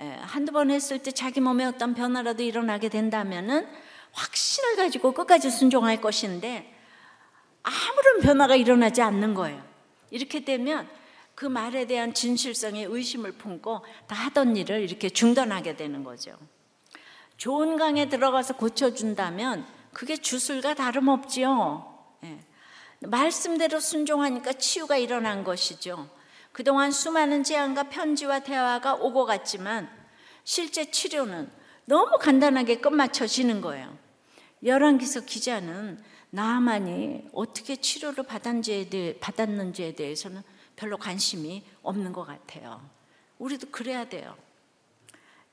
예, 0.00 0.02
한두 0.20 0.52
번 0.52 0.70
했을 0.70 1.02
때 1.02 1.12
자기 1.12 1.40
몸에 1.40 1.64
어떤 1.64 1.94
변화라도 1.94 2.42
일어나게 2.42 2.88
된다면은 2.88 3.68
확신을 4.12 4.76
가지고 4.76 5.12
끝까지 5.12 5.50
순종할 5.50 6.00
것인데 6.00 6.74
아무런 7.62 8.20
변화가 8.22 8.56
일어나지 8.56 9.02
않는 9.02 9.34
거예요. 9.34 9.62
이렇게 10.10 10.44
되면 10.44 10.88
그 11.38 11.46
말에 11.46 11.86
대한 11.86 12.14
진실성에 12.14 12.86
의심을 12.86 13.30
품고 13.30 13.84
다 14.08 14.16
하던 14.16 14.56
일을 14.56 14.80
이렇게 14.80 15.08
중단하게 15.08 15.76
되는 15.76 16.02
거죠. 16.02 16.36
좋은 17.36 17.76
강에 17.76 18.08
들어가서 18.08 18.56
고쳐준다면 18.56 19.64
그게 19.92 20.16
주술과 20.16 20.74
다름없지요. 20.74 21.96
예. 22.24 22.40
말씀대로 23.02 23.78
순종하니까 23.78 24.54
치유가 24.54 24.96
일어난 24.96 25.44
것이죠. 25.44 26.10
그동안 26.50 26.90
수많은 26.90 27.44
제안과 27.44 27.84
편지와 27.84 28.40
대화가 28.40 28.96
오고 28.96 29.24
갔지만 29.26 29.88
실제 30.42 30.90
치료는 30.90 31.48
너무 31.84 32.18
간단하게 32.18 32.80
끝마쳐지는 32.80 33.60
거예요. 33.60 33.96
열왕기서 34.64 35.20
기자는 35.20 36.02
나만이 36.30 37.28
어떻게 37.32 37.76
치료를 37.76 38.24
받았는지에 38.24 39.92
대해서는 39.94 40.42
별로 40.78 40.96
관심이 40.96 41.64
없는 41.82 42.12
것 42.12 42.24
같아요. 42.24 42.80
우리도 43.40 43.70
그래야 43.72 44.08
돼요. 44.08 44.36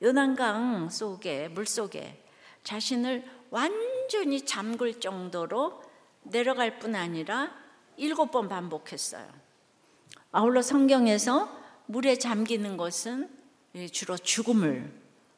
연안강 0.00 0.88
속에, 0.88 1.48
물 1.48 1.66
속에 1.66 2.22
자신을 2.62 3.28
완전히 3.50 4.46
잠글 4.46 5.00
정도로 5.00 5.82
내려갈 6.22 6.78
뿐 6.78 6.94
아니라 6.94 7.52
일곱 7.96 8.30
번 8.30 8.48
반복했어요. 8.48 9.28
아울러 10.30 10.62
성경에서 10.62 11.50
물에 11.86 12.18
잠기는 12.18 12.76
것은 12.76 13.28
주로 13.90 14.16
죽음을 14.16 14.92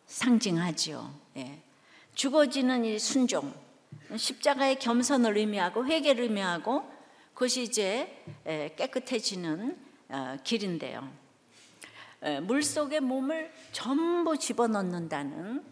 상징하지요. 0.06 1.14
예. 1.38 1.62
죽어지는 2.14 2.84
이 2.84 2.98
순종, 2.98 3.54
십자가의 4.14 4.78
겸손을 4.80 5.38
의미하고 5.38 5.86
회개를 5.86 6.24
의미하고 6.24 6.97
그것이 7.38 7.62
이제 7.62 8.24
깨끗해지는 8.74 9.78
어, 10.08 10.36
길인데요. 10.42 11.08
물 12.42 12.64
속에 12.64 12.98
몸을 12.98 13.52
전부 13.70 14.36
집어넣는다는 14.36 15.64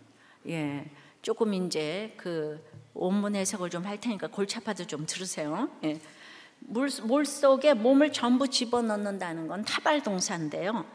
예, 0.47 0.89
조금 1.23 1.53
이제 1.55 2.15
그 2.17 2.65
원문 2.95 3.35
해석을 3.35 3.69
좀 3.71 3.85
할 3.85 4.01
테니까 4.01 4.29
골치 4.29 4.59
아파도 4.59 4.87
좀 4.87 5.07
들으세요. 5.07 5.69
예. 5.83 5.99
물, 6.61 6.89
물 7.03 7.27
속에 7.27 7.75
몸을 7.75 8.13
전부 8.13 8.47
집어넣는다는 8.47 9.49
건 9.49 9.65
타발 9.65 10.05
동사인데요. 10.05 10.87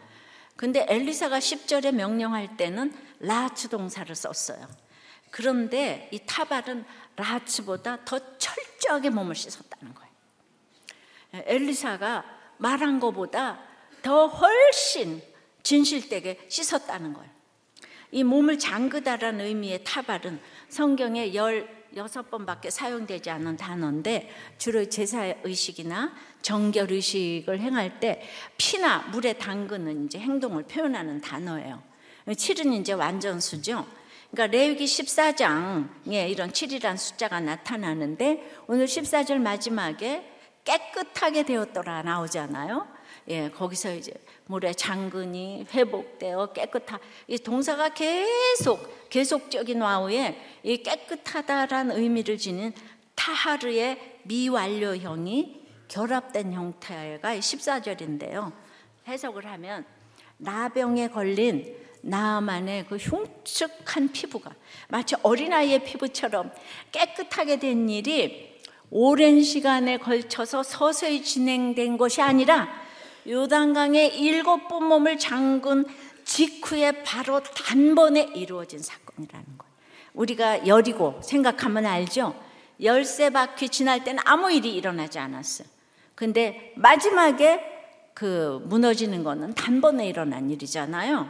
근데 0.55 0.85
엘리사가 0.87 1.39
10절에 1.39 1.91
명령할 1.91 2.55
때는 2.55 2.93
라츠 3.19 3.67
동사를 3.67 4.15
썼어요. 4.15 4.65
그런데 5.31 6.07
이 6.13 6.19
타발은 6.25 6.85
라츠보다 7.17 8.05
더 8.05 8.37
철저하게 8.37 9.09
몸을 9.09 9.35
씻었다는 9.35 9.93
거예요. 9.93 10.10
엘리사가 11.33 12.25
말한 12.57 12.99
것보다 12.99 13.59
더 14.01 14.27
훨씬 14.27 15.21
진실되게 15.63 16.45
씻었다는 16.49 17.13
거예요. 17.13 17.29
이 18.11 18.23
몸을 18.23 18.59
잠그다라는 18.59 19.45
의미의 19.45 19.83
타발은 19.83 20.39
성경에 20.69 21.31
16번밖에 21.31 22.69
사용되지 22.69 23.29
않은 23.29 23.57
단어인데 23.57 24.29
주로 24.57 24.87
제사의식이나 24.87 26.13
정결의식을 26.41 27.59
행할 27.59 27.99
때 27.99 28.21
피나 28.57 28.99
물에 29.11 29.33
담그는 29.33 30.05
이제 30.05 30.19
행동을 30.19 30.63
표현하는 30.63 31.21
단어예요. 31.21 31.81
7은 32.27 32.79
이제 32.79 32.93
완전수죠. 32.93 33.85
그러니까 34.31 34.57
레위기 34.57 34.85
14장에 34.85 36.29
이런 36.29 36.51
7이란 36.51 36.97
숫자가 36.97 37.39
나타나는데 37.39 38.63
오늘 38.67 38.85
14절 38.85 39.39
마지막에 39.39 40.30
깨끗하게 40.63 41.43
되었더라 41.43 42.03
나오잖아요. 42.03 42.87
예, 43.27 43.49
거기서 43.49 43.93
이제 43.93 44.13
물에 44.45 44.73
장근이 44.73 45.67
회복되어 45.71 46.53
깨끗하. 46.53 46.99
이 47.27 47.37
동사가 47.37 47.89
계속 47.89 49.09
계속적인 49.09 49.81
와우에 49.81 50.39
이 50.63 50.77
깨끗하다란 50.77 51.91
의미를 51.91 52.37
지닌 52.37 52.73
타하르의 53.15 54.19
미완료형이 54.23 55.61
결합된 55.87 56.53
형태가 56.53 57.35
14절인데요. 57.35 58.51
해석을 59.07 59.45
하면 59.45 59.85
나병에 60.37 61.09
걸린 61.09 61.77
나만의 62.01 62.87
그 62.87 62.95
흉측한 62.95 64.11
피부가 64.11 64.55
마치 64.87 65.15
어린아이의 65.21 65.83
피부처럼 65.83 66.51
깨끗하게 66.91 67.59
된 67.59 67.87
일이 67.89 68.50
오랜 68.91 69.41
시간에 69.41 69.97
걸쳐서 69.97 70.63
서서히 70.63 71.23
진행된 71.23 71.97
것이 71.97 72.21
아니라 72.21 72.67
요단강에 73.27 74.07
일곱 74.07 74.67
번 74.67 74.83
몸을 74.85 75.17
잠근 75.17 75.85
직후에 76.25 77.03
바로 77.03 77.41
단번에 77.41 78.31
이루어진 78.35 78.79
사건이라는 78.79 79.45
거예요. 79.57 79.71
우리가 80.13 80.67
열이고 80.67 81.21
생각하면 81.23 81.85
알죠? 81.85 82.35
열세 82.81 83.29
바퀴 83.29 83.69
지날 83.69 84.03
때는 84.03 84.21
아무 84.25 84.51
일이 84.51 84.75
일어나지 84.75 85.19
않았어요. 85.19 85.67
근데 86.15 86.73
마지막에 86.75 87.61
그 88.13 88.61
무너지는 88.65 89.23
거는 89.23 89.53
단번에 89.53 90.07
일어난 90.07 90.49
일이잖아요. 90.49 91.29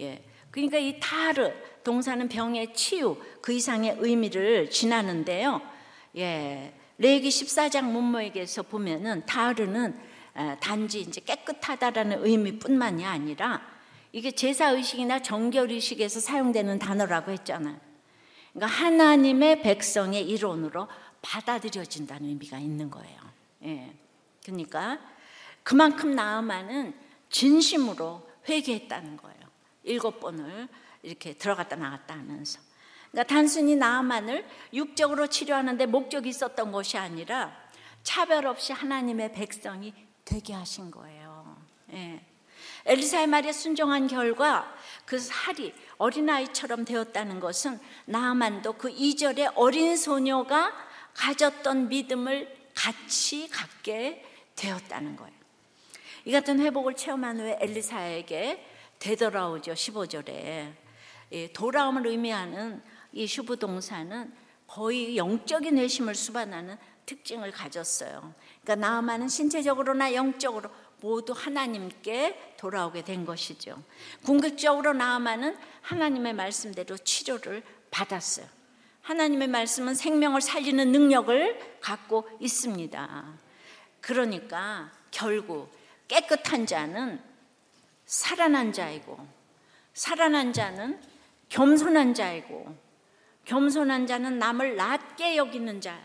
예. 0.00 0.24
그러니까 0.50 0.78
이 0.78 0.98
타르 0.98 1.52
동사는 1.84 2.28
병의 2.28 2.74
치유 2.74 3.16
그 3.40 3.52
이상의 3.52 3.96
의미를 4.00 4.70
지나는데요. 4.70 5.62
예. 6.18 6.74
레기 6.98 7.28
14장 7.28 7.84
문모에게서 7.84 8.64
보면은 8.64 9.24
타르는 9.24 9.98
단지 10.60 11.00
이제 11.00 11.20
깨끗하다라는 11.20 12.24
의미뿐만이 12.24 13.04
아니라 13.04 13.62
이게 14.12 14.32
제사 14.32 14.70
의식이나 14.70 15.22
정결 15.22 15.70
의식에서 15.70 16.20
사용되는 16.20 16.78
단어라고 16.78 17.30
했잖아요. 17.32 17.78
그러니까 18.52 18.66
하나님의 18.66 19.62
백성의 19.62 20.28
이론으로 20.28 20.88
받아들여진다는 21.22 22.28
의미가 22.28 22.58
있는 22.58 22.90
거예요. 22.90 23.20
예. 23.64 23.92
그러니까 24.44 24.98
그만큼 25.62 26.14
나아만은 26.14 26.94
진심으로 27.30 28.28
회개했다는 28.48 29.18
거예요. 29.18 29.38
일곱 29.84 30.18
번을 30.18 30.68
이렇게 31.02 31.34
들어갔다 31.34 31.76
나갔다 31.76 32.14
하면서. 32.14 32.58
그러니까 33.10 33.34
단순히 33.34 33.76
나아만을 33.76 34.46
육적으로 34.72 35.26
치료하는데 35.26 35.86
목적이 35.86 36.28
있었던 36.30 36.72
것이 36.72 36.98
아니라 36.98 37.56
차별 38.02 38.46
없이 38.46 38.72
하나님의 38.72 39.32
백성이 39.32 39.92
되게 40.24 40.52
하신 40.52 40.90
거예요. 40.90 41.56
예. 41.92 42.20
엘리사의 42.86 43.26
말에 43.26 43.52
순종한 43.52 44.06
결과 44.06 44.74
그 45.04 45.18
살이 45.18 45.74
어린아이처럼 45.98 46.84
되었다는 46.84 47.40
것은 47.40 47.78
나만도 48.06 48.74
그 48.74 48.90
이절의 48.90 49.52
어린 49.54 49.96
소녀가 49.96 50.72
가졌던 51.14 51.88
믿음을 51.88 52.56
같이 52.74 53.48
갖게 53.48 54.24
되었다는 54.54 55.16
거예요. 55.16 55.36
이 56.24 56.32
같은 56.32 56.60
회복을 56.60 56.94
체험한 56.94 57.40
후에 57.40 57.58
엘리사에게 57.60 58.64
되돌아오죠. 58.98 59.72
15절에. 59.72 60.72
돌아옴을 61.52 62.06
의미하는 62.06 62.82
이 63.12 63.26
슈부동사는 63.26 64.32
거의 64.66 65.16
영적인 65.16 65.78
회심을 65.78 66.14
수반하는 66.14 66.76
특징을 67.06 67.50
가졌어요. 67.52 68.34
그러니까 68.62 68.86
나아만은 68.86 69.28
신체적으로나 69.28 70.14
영적으로 70.14 70.70
모두 71.00 71.32
하나님께 71.32 72.54
돌아오게 72.58 73.02
된 73.02 73.24
것이죠. 73.24 73.82
궁극적으로 74.24 74.92
나아만은 74.92 75.56
하나님의 75.80 76.34
말씀대로 76.34 76.98
치료를 76.98 77.62
받았어요. 77.90 78.46
하나님의 79.02 79.48
말씀은 79.48 79.94
생명을 79.94 80.42
살리는 80.42 80.92
능력을 80.92 81.78
갖고 81.80 82.28
있습니다. 82.40 83.24
그러니까 84.02 84.92
결국 85.10 85.70
깨끗한 86.08 86.66
자는 86.66 87.20
살아난 88.04 88.72
자이고 88.72 89.18
살아난 89.94 90.52
자는 90.52 91.00
겸손한 91.48 92.14
자이고 92.14 92.87
겸손한 93.48 94.06
자는 94.06 94.38
남을 94.38 94.76
낮게 94.76 95.36
여기는 95.36 95.80
자. 95.80 95.98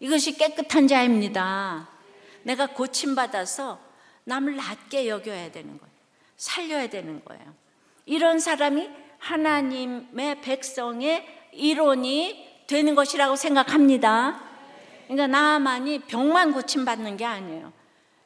이것이 0.00 0.36
깨끗한 0.36 0.88
자입니다. 0.88 1.88
내가 2.42 2.66
고침받아서 2.66 3.80
남을 4.24 4.56
낮게 4.56 5.08
여겨야 5.08 5.52
되는 5.52 5.78
거예요. 5.78 5.94
살려야 6.36 6.88
되는 6.88 7.24
거예요. 7.24 7.54
이런 8.06 8.40
사람이 8.40 8.90
하나님의 9.18 10.40
백성의 10.40 11.26
이론이 11.52 12.64
되는 12.66 12.94
것이라고 12.96 13.36
생각합니다. 13.36 14.40
그러니까 15.04 15.26
나만이 15.28 16.00
병만 16.00 16.52
고침받는 16.52 17.16
게 17.16 17.24
아니에요. 17.24 17.72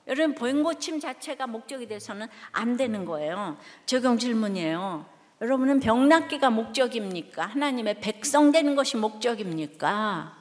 여러분, 0.06 0.34
병 0.34 0.62
고침 0.62 1.00
자체가 1.00 1.46
목적이 1.46 1.86
돼서는 1.86 2.26
안 2.50 2.78
되는 2.78 3.04
거예요. 3.04 3.58
적용 3.84 4.18
질문이에요. 4.18 5.11
여러분은 5.42 5.80
병 5.80 6.08
낫기가 6.08 6.50
목적입니까? 6.50 7.46
하나님의 7.46 8.00
백성 8.00 8.52
되는 8.52 8.76
것이 8.76 8.96
목적입니까? 8.96 10.36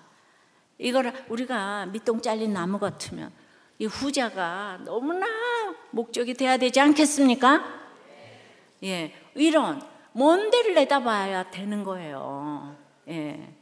이걸 0.78 1.12
우리가 1.28 1.88
밑동 1.88 2.22
잘린 2.22 2.54
나무 2.54 2.78
같으면 2.78 3.32
이 3.80 3.88
후자가 3.88 4.82
너무나 4.86 5.26
목적이 5.90 6.36
돼야 6.36 6.58
되지 6.58 6.80
않겠습니까? 6.80 7.66
예, 8.84 9.12
이런 9.34 9.82
먼 10.12 10.52
데를 10.52 10.76
내다봐야 10.76 11.50
되는 11.50 11.84
거예요. 11.84 12.76
예. 13.08 13.56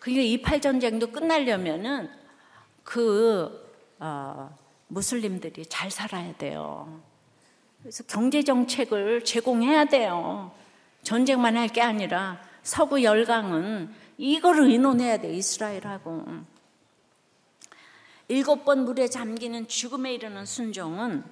그게 0.00 0.24
이팔 0.24 0.60
전쟁도 0.60 1.12
끝나려면은 1.12 2.10
그 2.82 3.72
어, 4.00 4.58
무슬림들이 4.88 5.64
잘 5.66 5.92
살아야 5.92 6.34
돼요. 6.34 7.05
그래서 7.86 8.02
경제 8.08 8.42
정책을 8.42 9.24
제공해야 9.24 9.84
돼요. 9.84 10.50
전쟁만 11.04 11.56
할 11.56 11.68
게 11.68 11.80
아니라 11.80 12.42
서구 12.64 13.04
열강은 13.04 13.94
이거를 14.18 14.64
의논해야 14.64 15.18
돼 15.18 15.32
이스라엘하고. 15.32 16.26
일곱 18.26 18.64
번 18.64 18.84
물에 18.84 19.06
잠기는 19.06 19.68
죽음에 19.68 20.14
이르는 20.14 20.46
순종은 20.46 21.22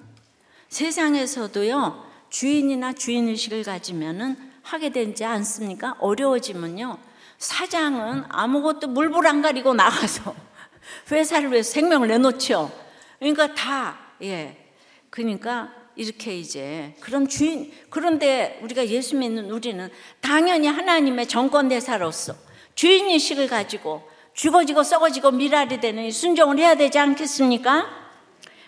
세상에서도요 0.69 2.09
주인이나 2.29 2.93
주인 2.93 3.27
의식을 3.27 3.63
가지면은 3.63 4.53
하게 4.63 4.91
되지 4.91 5.25
않습니까? 5.25 5.97
어려워지면요 5.99 6.97
사장은 7.37 8.23
아무것도 8.29 8.87
물불 8.87 9.27
안 9.27 9.41
가리고 9.41 9.73
나가서 9.73 10.33
회사를 11.11 11.51
위해서 11.51 11.73
생명을 11.73 12.07
내놓죠. 12.07 12.71
그러니까 13.19 13.53
다 13.53 13.97
예. 14.21 14.71
그러니까 15.09 15.83
이렇게 15.95 16.37
이제 16.37 16.95
그런 16.99 17.27
주인 17.27 17.71
그런데 17.89 18.59
우리가 18.63 18.87
예수 18.87 19.15
믿는 19.15 19.49
우리는 19.49 19.89
당연히 20.21 20.67
하나님의 20.67 21.27
정권 21.27 21.69
대사로서 21.69 22.35
주인 22.75 23.07
의식을 23.07 23.47
가지고 23.47 24.03
죽어지고 24.33 24.83
썩어지고 24.83 25.31
미랄이 25.31 25.79
되는 25.79 26.11
순종을 26.11 26.59
해야 26.59 26.75
되지 26.75 26.99
않겠습니까? 26.99 28.05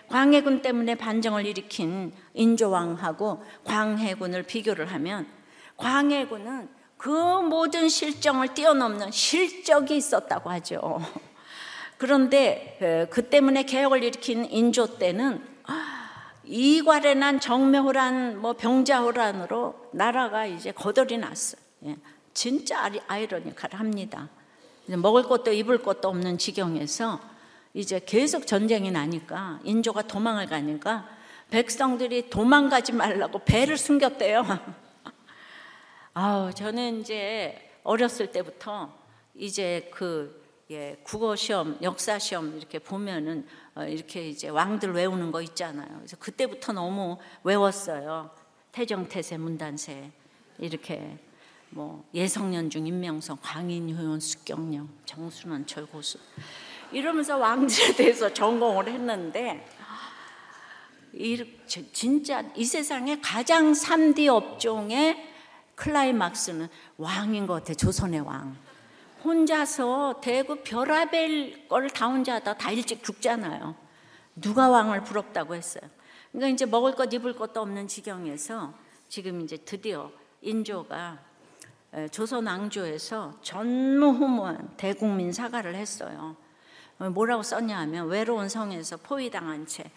광해군 0.08 0.62
때문에 0.62 0.94
반정을 0.94 1.44
일으킨 1.44 2.12
인조왕하고 2.32 3.44
광해군을 3.64 4.44
비교를 4.44 4.86
하면 4.86 5.26
광해군은 5.76 6.68
그 6.96 7.10
모든 7.10 7.88
실정을 7.88 8.54
뛰어넘는 8.54 9.10
실적이 9.12 9.98
있었다고 9.98 10.50
하죠. 10.50 11.00
그런데 11.98 13.06
그 13.10 13.28
때문에 13.28 13.64
개혁을 13.64 14.02
일으킨 14.02 14.46
인조 14.50 14.98
때는 14.98 15.44
이괄에난 16.48 17.40
정매호란 17.40 18.40
뭐 18.40 18.54
병자호란으로 18.54 19.90
나라가 19.92 20.46
이제 20.46 20.72
거덜이 20.72 21.18
났어요. 21.18 21.60
예, 21.84 21.96
진짜 22.32 22.90
아이러니컬합니다. 23.06 24.28
먹을 24.96 25.24
것도 25.24 25.52
입을 25.52 25.82
것도 25.82 26.08
없는 26.08 26.38
지경에서 26.38 27.20
이제 27.74 28.00
계속 28.04 28.46
전쟁이 28.46 28.90
나니까 28.90 29.60
인조가 29.62 30.02
도망을 30.02 30.46
가니까 30.46 31.06
백성들이 31.50 32.30
도망가지 32.30 32.92
말라고 32.92 33.40
배를 33.40 33.76
숨겼대요. 33.76 34.44
아우 36.14 36.52
저는 36.52 37.00
이제 37.00 37.70
어렸을 37.84 38.32
때부터 38.32 38.92
이제 39.34 39.90
그 39.92 40.48
예, 40.70 40.98
국어 41.02 41.34
시험, 41.34 41.78
역사 41.80 42.18
시험 42.18 42.54
이렇게 42.56 42.78
보면은 42.78 43.46
어, 43.67 43.67
이렇게 43.86 44.28
이제 44.28 44.48
왕들 44.48 44.92
외우는 44.92 45.30
거 45.30 45.42
있잖아요. 45.42 45.88
그래서 45.98 46.16
그때부터 46.16 46.72
너무 46.72 47.18
외웠어요. 47.44 48.30
태정태세, 48.72 49.36
문단세 49.38 50.10
이렇게 50.58 51.18
뭐 51.70 52.04
예성년중, 52.14 52.86
임명성, 52.86 53.38
광인효연, 53.42 54.20
숙경령, 54.20 54.88
정순원, 55.04 55.66
철고수 55.66 56.18
이러면서 56.92 57.36
왕들에 57.36 57.94
대해서 57.94 58.32
전공을 58.32 58.88
했는데 58.88 59.66
이, 61.12 61.44
진짜 61.66 62.44
이 62.54 62.64
세상에 62.64 63.20
가장 63.20 63.72
3D 63.72 64.28
업종의 64.28 65.16
클라이막스는 65.74 66.68
왕인 66.96 67.46
것 67.46 67.54
같아 67.54 67.74
조선의 67.74 68.20
왕 68.20 68.56
혼자서 69.24 70.20
대구 70.22 70.56
별아벨 70.62 71.68
걸 71.68 71.88
다 71.88 72.06
혼자 72.06 72.34
하다 72.34 72.54
다 72.54 72.70
일찍 72.70 73.02
죽잖아요 73.02 73.74
누가 74.36 74.68
왕을 74.68 75.04
부럽다고 75.04 75.54
했어요 75.54 75.82
그러니까 76.32 76.54
이제 76.54 76.66
먹을 76.66 76.92
것 76.94 77.12
입을 77.12 77.34
것도 77.34 77.60
없는 77.60 77.88
지경에서 77.88 78.74
지금 79.08 79.40
이제 79.40 79.56
드디어 79.56 80.10
인조가 80.42 81.18
조선 82.10 82.46
왕조에서 82.46 83.38
전무후무한 83.40 84.74
대국민 84.76 85.32
사과를 85.32 85.74
했어요. 85.74 86.36
어, 86.98 87.08
뭐라고 87.08 87.42
썼냐 87.42 87.78
하면 87.78 88.08
외로운 88.08 88.48
성에서 88.48 88.98
포위당한 88.98 89.66
채 89.66 89.90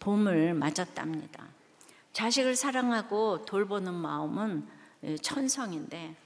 봄을 0.00 0.54
맞았답니다. 0.54 1.46
자식을 2.14 2.56
사랑하고 2.56 3.44
돌보는 3.44 3.92
마음은 3.92 4.66
천성인데 5.20 6.16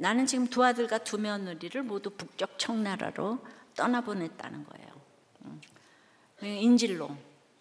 나는 0.00 0.26
지금 0.26 0.46
두 0.46 0.64
아들과 0.64 0.98
두 0.98 1.18
며느리를 1.18 1.82
모두 1.82 2.10
북쪽 2.10 2.56
청나라로 2.56 3.44
떠나보냈다는 3.74 4.64
거예요. 4.64 4.88
음. 5.42 5.60
인질로 6.42 7.16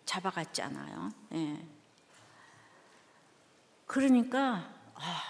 잡아갔잖아요. 0.05 1.09
예. 1.33 1.57
그러니까 3.87 4.69
아, 4.93 5.23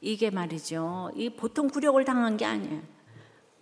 이게 0.00 0.30
말이죠. 0.30 1.12
이 1.14 1.28
보통 1.28 1.68
굴욕을 1.68 2.06
당한 2.06 2.38
게 2.38 2.46
아니에요. 2.46 2.82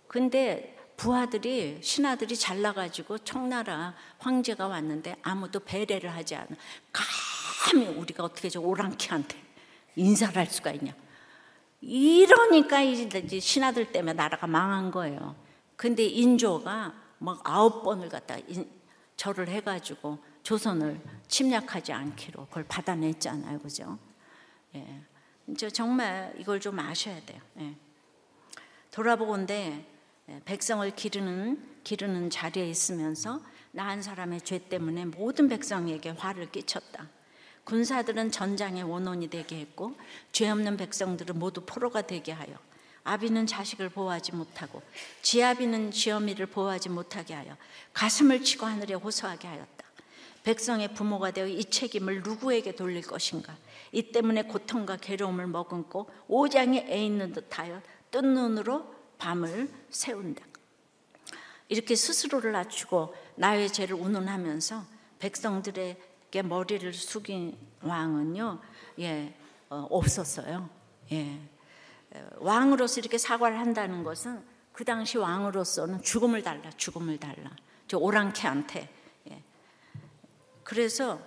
근데 0.07 0.77
부하들이 0.95 1.79
신하들이 1.81 2.37
잘나가지고 2.37 3.17
청나라 3.19 3.95
황제가 4.19 4.67
왔는데 4.67 5.17
아무도 5.23 5.59
배려를 5.59 6.13
하지 6.13 6.35
않아. 6.35 6.47
감히 6.93 7.87
우리가 7.87 8.23
어떻게 8.23 8.47
저 8.49 8.61
오랑캐한테 8.61 9.37
인사를 9.97 10.37
할 10.37 10.45
수가 10.45 10.71
있냐. 10.71 10.93
이러니까 11.81 12.81
이제 12.81 13.39
신하들 13.39 13.91
때문에 13.91 14.13
나라가 14.13 14.47
망한 14.47 14.91
거예요. 14.91 15.35
근데 15.75 16.03
인조가 16.05 16.93
막 17.17 17.41
아홉 17.43 17.83
번을 17.83 18.09
갖다 18.09 18.37
절을 19.17 19.47
해가지고 19.49 20.19
조선을 20.43 21.01
침략하지 21.27 21.93
않기로 21.93 22.45
그걸 22.47 22.63
받아냈잖아요, 22.67 23.59
그죠? 23.59 23.97
예, 24.75 25.01
저 25.57 25.69
정말 25.69 26.33
이걸 26.37 26.59
좀 26.59 26.79
아셔야 26.79 27.19
돼요. 27.25 27.39
예. 27.59 27.75
돌아보건대 28.91 29.85
예, 30.29 30.41
백성을 30.45 30.89
기르는 30.95 31.81
기르는 31.83 32.29
자리에 32.29 32.67
있으면서 32.67 33.41
나 33.71 33.87
한 33.87 34.01
사람의 34.01 34.41
죄 34.41 34.57
때문에 34.59 35.05
모든 35.05 35.47
백성에게 35.47 36.09
화를 36.11 36.51
끼쳤다. 36.51 37.07
군사들은 37.63 38.31
전장의 38.31 38.83
원혼이 38.83 39.29
되게 39.29 39.59
했고 39.59 39.95
죄 40.31 40.49
없는 40.49 40.77
백성들은 40.77 41.37
모두 41.37 41.61
포로가 41.65 42.01
되게 42.01 42.31
하여 42.31 42.55
아비는 43.03 43.47
자식을 43.47 43.89
보호하지 43.89 44.33
못하고 44.33 44.81
지아비는 45.21 45.91
지어미를 45.91 46.47
보호하지 46.47 46.89
못하게 46.89 47.33
하여 47.33 47.57
가슴을 47.93 48.43
치고 48.43 48.65
하늘에 48.65 48.93
호소하게 48.93 49.47
하였다. 49.47 49.81
백성의 50.43 50.93
부모가 50.93 51.31
되어 51.31 51.47
이 51.47 51.63
책임을 51.63 52.23
누구에게 52.23 52.73
돌릴 52.73 53.03
것인가? 53.03 53.55
이 53.91 54.11
때문에 54.11 54.43
고통과 54.43 54.97
괴로움을 54.97 55.47
머금고 55.47 56.09
오장에 56.27 56.87
애 56.89 57.05
있는 57.05 57.31
듯하여 57.33 57.81
뜬 58.09 58.33
눈으로 58.33 58.93
밤을 59.17 59.69
세운다. 59.89 60.43
이렇게 61.69 61.95
스스로를 61.95 62.51
낮추고 62.51 63.15
나의 63.35 63.71
죄를 63.71 63.95
운운하면서 63.95 64.83
백성들에 65.19 65.97
게 66.31 66.41
머리를 66.41 66.93
숙인 66.93 67.57
왕은요, 67.81 68.59
예, 68.99 69.33
어, 69.69 69.87
없었어요. 69.89 70.69
예. 71.11 71.39
왕으로서 72.37 72.99
이렇게 72.99 73.17
사과를 73.17 73.59
한다는 73.59 74.03
것은 74.03 74.41
그 74.71 74.85
당시 74.85 75.17
왕으로서는 75.17 76.01
죽음을 76.01 76.41
달라, 76.41 76.69
죽음을 76.71 77.19
달라. 77.19 77.51
저 77.87 77.97
오랑캐한테. 77.97 78.89
예. 79.29 79.43
그래서 80.63 81.19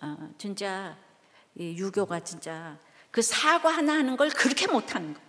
어, 0.00 0.30
진짜 0.38 0.96
이 1.54 1.76
유교가 1.76 2.20
진짜 2.20 2.78
그 3.10 3.22
사과 3.22 3.70
하나 3.70 3.94
하는 3.94 4.16
걸 4.16 4.30
그렇게 4.30 4.66
못하는 4.66 5.14
거. 5.14 5.20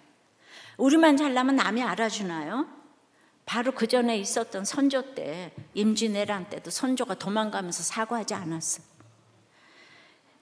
우리만 0.77 1.17
잘나면 1.17 1.57
남이 1.57 1.83
알아주나요? 1.83 2.67
바로 3.45 3.73
그 3.73 3.87
전에 3.87 4.17
있었던 4.17 4.63
선조 4.63 5.13
때 5.13 5.53
임진왜란 5.73 6.49
때도 6.49 6.69
선조가 6.69 7.15
도망가면서 7.15 7.83
사과하지 7.83 8.33
않았어. 8.33 8.90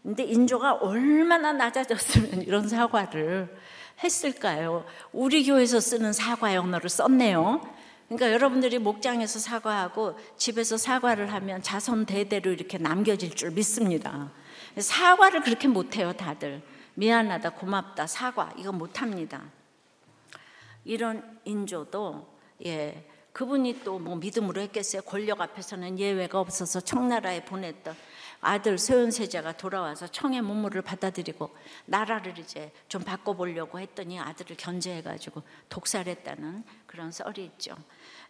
근데 0.04 0.24
인조가 0.24 0.76
얼마나 0.76 1.52
낮아졌으면 1.54 2.44
이런 2.44 2.68
사과를 2.68 3.56
했을까요? 4.04 4.86
우리 5.12 5.46
교회에서 5.46 5.80
쓰는 5.80 6.14
사과의 6.14 6.58
언어를 6.58 6.90
썼네요. 6.90 7.62
그러니까 8.08 8.32
여러분들이 8.32 8.80
목장에서 8.80 9.40
사과하고 9.40 10.18
집에서 10.38 10.78
사과를 10.78 11.32
하면 11.34 11.62
자손 11.62 12.06
대대로 12.06 12.52
이렇게 12.52 12.78
남겨질 12.78 13.36
줄 13.36 13.52
믿습니다. 13.52 14.32
사과를 14.78 15.42
그렇게 15.42 15.68
못해요, 15.68 16.14
다들. 16.14 16.62
미안하다, 16.96 17.52
고맙다, 17.52 18.08
사과, 18.08 18.52
이거 18.58 18.72
못합니다. 18.72 19.44
이런 20.86 21.40
인조도, 21.46 22.28
예, 22.66 23.06
그분이 23.32 23.84
또 23.84 24.00
뭐 24.00 24.16
믿음으로 24.16 24.60
했겠어요. 24.62 25.02
권력 25.04 25.40
앞에서는 25.40 26.00
예외가 26.00 26.40
없어서 26.40 26.82
청나라에 26.82 27.46
보냈던 27.46 27.96
아들 28.42 28.78
소현세자가 28.78 29.58
돌아와서 29.58 30.08
청의 30.08 30.42
문물을 30.42 30.82
받아들이고 30.82 31.54
나라를 31.86 32.38
이제 32.40 32.72
좀 32.88 33.04
바꿔보려고 33.04 33.80
했더니 33.80 34.20
아들을 34.20 34.56
견제해가지고 34.58 35.44
독살했다는 35.70 36.64
그런 36.86 37.12
썰이 37.12 37.44
있죠. 37.46 37.76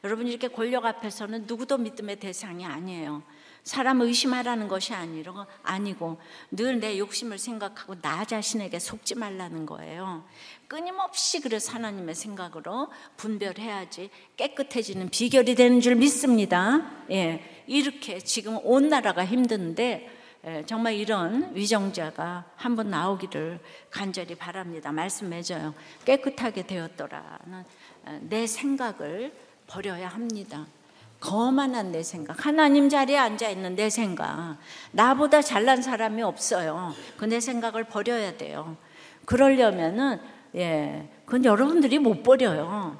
여러분 0.03 0.27
이렇게 0.27 0.47
권력 0.47 0.85
앞에서는 0.85 1.45
누구도 1.45 1.77
믿음의 1.77 2.19
대상이 2.19 2.65
아니에요. 2.65 3.21
사람 3.63 4.01
의심하라는 4.01 4.67
것이 4.67 4.93
아니고 5.63 6.17
늘 6.51 6.79
내 6.79 6.97
욕심을 6.97 7.37
생각하고 7.37 7.99
나 8.01 8.23
자신에게 8.25 8.79
속지 8.79 9.15
말라는 9.15 9.65
거예요. 9.65 10.23
끊임없이 10.67 11.41
그래서 11.41 11.73
하나님의 11.73 12.15
생각으로 12.15 12.89
분별해야지 13.17 14.09
깨끗해지는 14.37 15.09
비결이 15.09 15.55
되는 15.55 15.81
줄 15.81 15.95
믿습니다. 15.95 16.89
예, 17.11 17.63
이렇게 17.67 18.19
지금 18.19 18.59
온 18.63 18.87
나라가 18.89 19.25
힘든데 19.25 20.17
예, 20.45 20.63
정말 20.65 20.93
이런 20.93 21.53
위정자가 21.53 22.45
한번 22.55 22.89
나오기를 22.89 23.59
간절히 23.89 24.35
바랍니다. 24.35 24.91
말씀 24.91 25.29
맺어요. 25.29 25.73
깨끗하게 26.05 26.65
되었더라는 26.65 27.65
어, 28.05 28.19
내 28.21 28.47
생각을 28.47 29.33
버려야 29.67 30.07
합니다. 30.07 30.65
거만한 31.19 31.91
내 31.91 32.01
생각, 32.01 32.45
하나님 32.45 32.87
자리에 32.89 33.17
앉아 33.17 33.49
있는 33.49 33.75
내 33.75 33.89
생각, 33.89 34.57
나보다 34.91 35.41
잘난 35.41 35.81
사람이 35.81 36.21
없어요. 36.23 36.93
그 37.17 37.25
내 37.25 37.39
생각을 37.39 37.83
버려야 37.83 38.37
돼요. 38.37 38.77
그러려면은 39.25 40.19
예, 40.55 41.09
그건 41.25 41.45
여러분들이 41.45 41.99
못 41.99 42.23
버려요. 42.23 42.97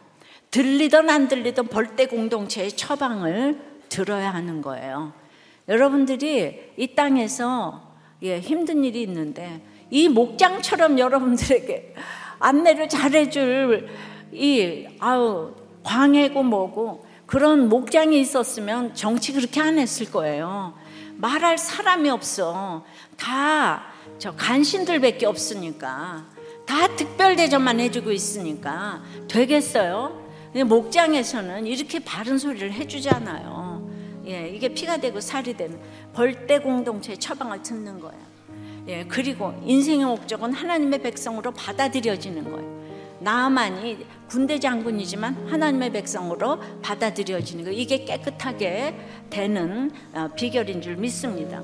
들리던 0.52 1.10
안 1.10 1.28
들리던 1.28 1.68
벌떼 1.68 2.08
공동체의 2.08 2.72
처방을 2.74 3.60
들어야 3.90 4.32
하는 4.34 4.62
거예요. 4.62 5.14
여러분들이 5.68 6.74
이 6.78 6.96
땅에서 6.96 7.90
예, 8.24 8.40
힘든 8.40 8.84
일이 8.84 9.02
있는데 9.04 9.62
이 9.90 10.10
목장처럼 10.10 11.00
여러분들에게 11.00 11.96
안내를 12.40 12.90
잘해줄 12.90 13.88
이 14.34 14.88
아우 15.00 15.54
광해고 15.84 16.44
뭐고 16.44 17.06
그런 17.30 17.70
목장이 17.70 18.20
있었으면 18.20 18.96
정치 18.96 19.34
그렇게 19.34 19.62
안 19.62 19.78
했을 19.78 20.10
거예요. 20.12 20.74
말할 21.18 21.58
사람이 21.58 22.10
없어. 22.10 22.84
다 23.18 23.90
저 24.20 24.36
간신들밖에 24.36 25.26
없으니까. 25.26 26.26
다 26.66 26.96
특별 26.96 27.36
대접만 27.36 27.80
해주고 27.80 28.12
있으니까 28.12 29.02
되겠어요? 29.28 30.28
목장에서는 30.54 31.66
이렇게 31.66 32.00
바른 32.00 32.38
소리를 32.38 32.72
해주잖아요. 32.74 33.90
예, 34.28 34.50
이게 34.50 34.68
피가 34.68 34.98
되고 34.98 35.20
살이 35.20 35.56
되는 35.56 35.80
벌떼 36.14 36.60
공동체의 36.60 37.18
처방을 37.18 37.64
듣는 37.64 38.00
거예요. 38.00 38.22
예, 38.88 39.06
그리고 39.08 39.54
인생의 39.66 40.06
목적은 40.06 40.54
하나님의 40.54 41.02
백성으로 41.02 41.52
받아들여지는 41.52 42.52
거예요. 42.52 42.79
나만이 43.22 44.06
군대 44.28 44.60
장군이지만 44.60 45.48
하나님의 45.50 45.92
백성으로 45.92 46.60
받아들여지는 46.82 47.66
거 47.66 47.72
이게 47.72 48.06
깨끗하게 48.06 48.96
되는 49.30 49.92
어, 50.14 50.30
비결인 50.36 50.82
줄 50.82 50.96
믿습니다. 50.98 51.62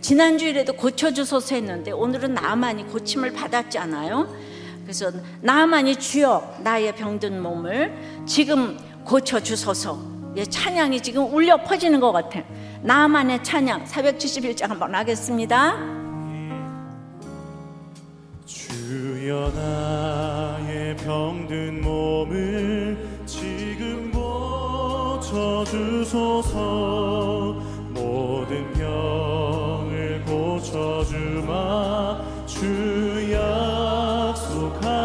지난주일에도 0.00 0.74
고쳐주소서 0.74 1.54
했는데 1.56 1.90
오늘은 1.90 2.34
나만이 2.34 2.86
고침을 2.86 3.32
받았잖아요. 3.32 4.56
그래서 4.82 5.10
나만이 5.40 5.96
주여 5.96 6.58
나의 6.62 6.94
병든 6.94 7.42
몸을 7.42 8.24
지금 8.24 8.78
고쳐주소서 9.04 10.16
예, 10.36 10.44
찬양이 10.44 11.00
지금 11.00 11.32
울려 11.32 11.56
퍼지는 11.62 11.98
것 11.98 12.12
같아요. 12.12 12.44
나만의 12.82 13.42
찬양 13.42 13.84
471장 13.84 14.68
한번 14.68 14.94
하겠습니다. 14.94 15.76
주여 18.44 19.50
나의 19.54 20.05
병든 21.06 21.80
몸을 21.82 22.98
지금 23.26 24.10
고쳐주소서. 25.22 26.56
모든 27.90 28.72
병을 28.72 30.24
고쳐주마. 30.26 31.54
주 32.46 33.32
약속하셨네 34.32 34.96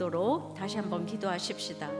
입도록 0.00 0.54
다시 0.54 0.78
한번 0.78 1.04
기도하십시다. 1.04 1.90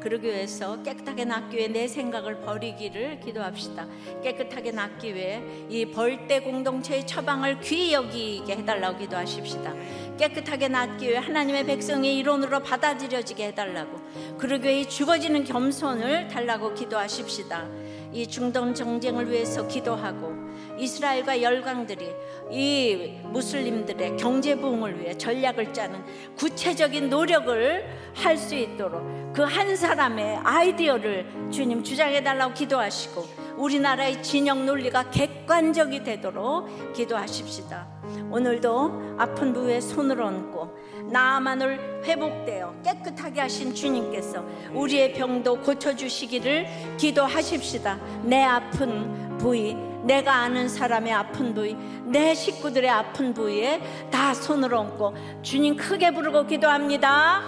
그러기 0.00 0.26
위해서 0.26 0.82
깨끗하게 0.82 1.24
낫기 1.24 1.56
위해 1.56 1.68
내 1.68 1.88
생각을 1.88 2.40
버리기를 2.42 3.20
기도합시다. 3.20 3.86
깨끗하게 4.22 4.72
낫기 4.72 5.14
위해 5.14 5.42
이 5.70 5.86
벌떼 5.86 6.40
공동체의 6.40 7.06
처방을 7.06 7.60
귀히 7.60 7.94
여기게 7.94 8.56
해달라고 8.56 8.98
기도하십시다. 8.98 9.74
깨끗하게 10.18 10.68
낫기 10.68 11.08
위해 11.08 11.16
하나님의 11.16 11.64
백성의 11.64 12.18
이론으로 12.18 12.60
받아들여지게 12.60 13.46
해달라고. 13.48 13.98
그러기 14.38 14.68
위해 14.68 14.80
이 14.80 14.88
죽어지는 14.88 15.44
겸손을 15.44 16.28
달라고 16.28 16.74
기도하십시다. 16.74 17.66
이 18.12 18.26
중동 18.26 18.74
정쟁을 18.74 19.30
위해서 19.30 19.66
기도하고 19.66 20.35
이스라엘과 20.78 21.42
열강들이 21.42 22.14
이 22.50 23.18
무슬림들의 23.24 24.16
경제 24.16 24.54
부흥을 24.54 25.00
위해 25.00 25.16
전략을 25.16 25.72
짜는 25.72 26.04
구체적인 26.36 27.08
노력을 27.10 27.84
할 28.14 28.36
수 28.36 28.54
있도록 28.54 29.32
그 29.32 29.42
한 29.42 29.74
사람의 29.74 30.40
아이디어를 30.44 31.50
주님 31.50 31.82
주장해 31.82 32.22
달라고 32.22 32.52
기도하시고 32.54 33.24
우리나라의 33.56 34.22
진영 34.22 34.66
논리가 34.66 35.10
객관적이 35.10 36.04
되도록 36.04 36.92
기도하십시다. 36.92 37.86
오늘도 38.30 39.16
아픈 39.18 39.52
부위에 39.54 39.80
손을 39.80 40.20
얹고 40.20 40.76
나만을 41.10 42.02
회복되어 42.04 42.82
깨끗하게 42.84 43.40
하신 43.40 43.74
주님께서 43.74 44.44
우리의 44.74 45.14
병도 45.14 45.62
고쳐주시기를 45.62 46.66
기도하십시다. 46.98 47.98
내 48.24 48.42
아픈 48.42 49.38
부위, 49.38 49.74
내가 50.06 50.36
아는 50.36 50.68
사람의 50.68 51.12
아픈 51.12 51.54
부위, 51.54 51.76
내 52.04 52.34
식구들의 52.34 52.88
아픈 52.88 53.34
부위에 53.34 53.80
다 54.10 54.32
손을 54.32 54.72
얹고 54.74 55.14
주님 55.42 55.76
크게 55.76 56.12
부르고 56.12 56.46
기도합니다. 56.46 57.42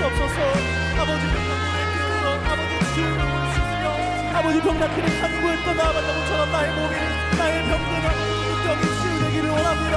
깨어서. 0.00 0.40
아버지 1.00 1.24
아버지 4.32 4.60
병나기를 4.60 5.20
간구했던 5.20 5.76
나아만나고처럼 5.76 6.52
나의 6.52 6.74
몸이 6.74 6.94
나의 7.38 7.62
병든 7.64 7.90
병이 8.64 8.82
치유되기를 9.00 9.50
원합니다. 9.50 9.94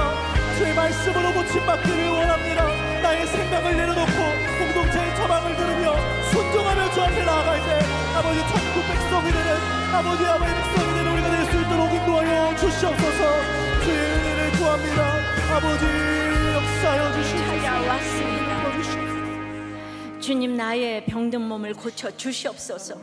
주의 0.56 0.74
말씀으로 0.74 1.32
고침받기를 1.32 2.08
원합니다. 2.10 2.66
나의 3.02 3.26
생각을 3.26 3.76
내려놓고 3.76 4.73
공동체의 4.94 5.16
처방을 5.16 5.56
들으며 5.56 5.96
순종하며 6.30 6.90
주 6.92 7.00
앞에 7.02 7.24
나아갈 7.24 7.58
때 7.58 7.80
아버지 8.16 8.38
천국 8.40 8.86
백성이 8.86 9.32
되는 9.32 9.56
아버지 9.92 10.24
아버지 10.24 10.54
백성이 10.54 10.94
되는 10.94 11.12
우리가 11.12 11.30
될 11.30 11.44
수 11.44 11.60
있도록 11.60 11.92
인도하여 11.92 12.56
주시옵소서 12.56 13.22
주의 13.82 13.98
은혜를 13.98 14.50
구합니다 14.52 15.00
아버지 15.56 15.84
역사하여 16.54 17.12
주시옵소서. 17.14 17.54
주님 20.20 20.56
나의 20.56 21.04
병든 21.04 21.42
몸을 21.42 21.74
고쳐 21.74 22.10
주시옵소서. 22.16 22.94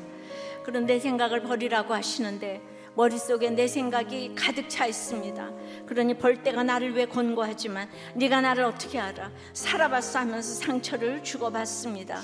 그런 0.63 0.85
내 0.87 0.97
생각을 0.99 1.43
버리라고 1.43 1.93
하시는데 1.93 2.61
머릿속에 2.95 3.49
내 3.49 3.67
생각이 3.67 4.35
가득 4.35 4.69
차 4.69 4.85
있습니다. 4.85 5.51
그러니 5.85 6.13
벌떼가 6.15 6.63
나를 6.63 6.93
왜 6.93 7.05
권고하지만 7.05 7.89
네가 8.15 8.41
나를 8.41 8.65
어떻게 8.65 8.99
알아? 8.99 9.31
살아봤어 9.53 10.19
하면서 10.19 10.53
상처를 10.55 11.23
주고받습니다. 11.23 12.21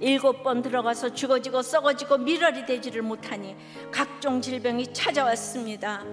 일곱 0.00 0.42
번 0.42 0.62
들어가서 0.62 1.14
죽어지고 1.14 1.62
썩어지고 1.62 2.18
미랄이 2.18 2.66
되지를 2.66 3.02
못하니 3.02 3.56
각종 3.90 4.40
질병이 4.40 4.92
찾아왔습니다. 4.92 6.04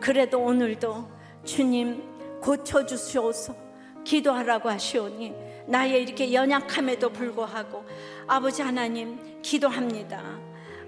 그래도 0.00 0.40
오늘도 0.40 1.08
주님 1.44 2.40
고쳐 2.40 2.84
주시옵소서 2.84 3.56
기도하라고 4.04 4.68
하시오니 4.70 5.34
나의 5.66 6.02
이렇게 6.02 6.32
연약함에도 6.32 7.10
불구하고 7.10 7.84
아버지 8.26 8.62
하나님 8.62 9.40
기도합니다. 9.42 10.45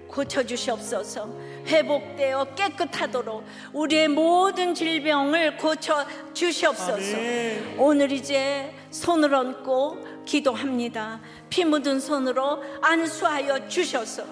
고쳐주시옵소서 0.09 1.29
회복되어 1.67 2.55
깨끗하도록 2.55 3.43
우리의 3.73 4.07
모든 4.07 4.73
질병을 4.73 5.57
고쳐주시옵소서 5.57 7.15
아멘. 7.17 7.75
오늘 7.77 8.11
이제 8.11 8.73
손을 8.91 9.33
얹고 9.33 10.25
기도합니다. 10.25 11.19
피 11.49 11.65
묻은 11.65 11.99
손으로 11.99 12.63
안수하여 12.81 13.67
주셔서 13.67 14.23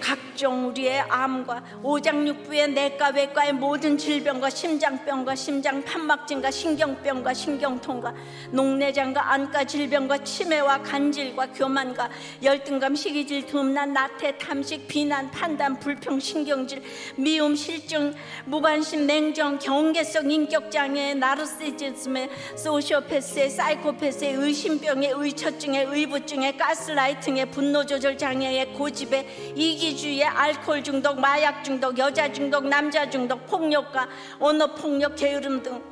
각종 0.00 0.68
우리의 0.68 1.00
암과 1.00 1.80
오장육부의 1.82 2.72
내과 2.72 3.10
외과의 3.10 3.52
모든 3.54 3.96
질병과 3.96 4.50
심장병과 4.50 5.34
심장 5.34 5.82
판막증과 5.82 6.50
신경병과 6.50 7.32
신경통과 7.34 8.14
녹내장과 8.50 9.32
안과 9.32 9.64
질병과 9.64 10.24
치매와 10.24 10.82
간질과 10.82 11.52
교만과 11.52 12.10
열등감 12.42 12.94
식이질 12.94 13.46
듬난 13.46 13.92
나태 13.92 14.36
탐식 14.38 14.86
비난 14.88 15.30
판단 15.30 15.78
불평 15.78 16.20
신경질 16.20 16.82
미움 17.16 17.54
실증 17.54 18.14
무관심 18.44 19.06
냉정 19.06 19.58
경계성 19.58 20.30
인격 20.30 20.70
장애 20.70 21.14
나르시시즘의 21.14 22.30
소시오패스의 22.56 23.50
사이코패스의 23.50 24.34
의심병의 24.34 25.12
의처증의 25.16 25.86
의부증의 25.86 26.56
가스라이팅의 26.56 27.50
분노 27.50 27.84
조절 27.86 28.18
장애의 28.18 28.74
고집의 28.74 29.54
이기 29.56 29.85
주의의 29.94 30.24
알코올 30.24 30.82
중독 30.82 31.20
마약 31.20 31.62
중독 31.62 31.98
여자 31.98 32.32
중독 32.32 32.66
남자 32.66 33.08
중독 33.08 33.46
폭력과 33.46 34.08
언어 34.40 34.74
폭력 34.74 35.14
게으름 35.16 35.62
등. 35.62 35.82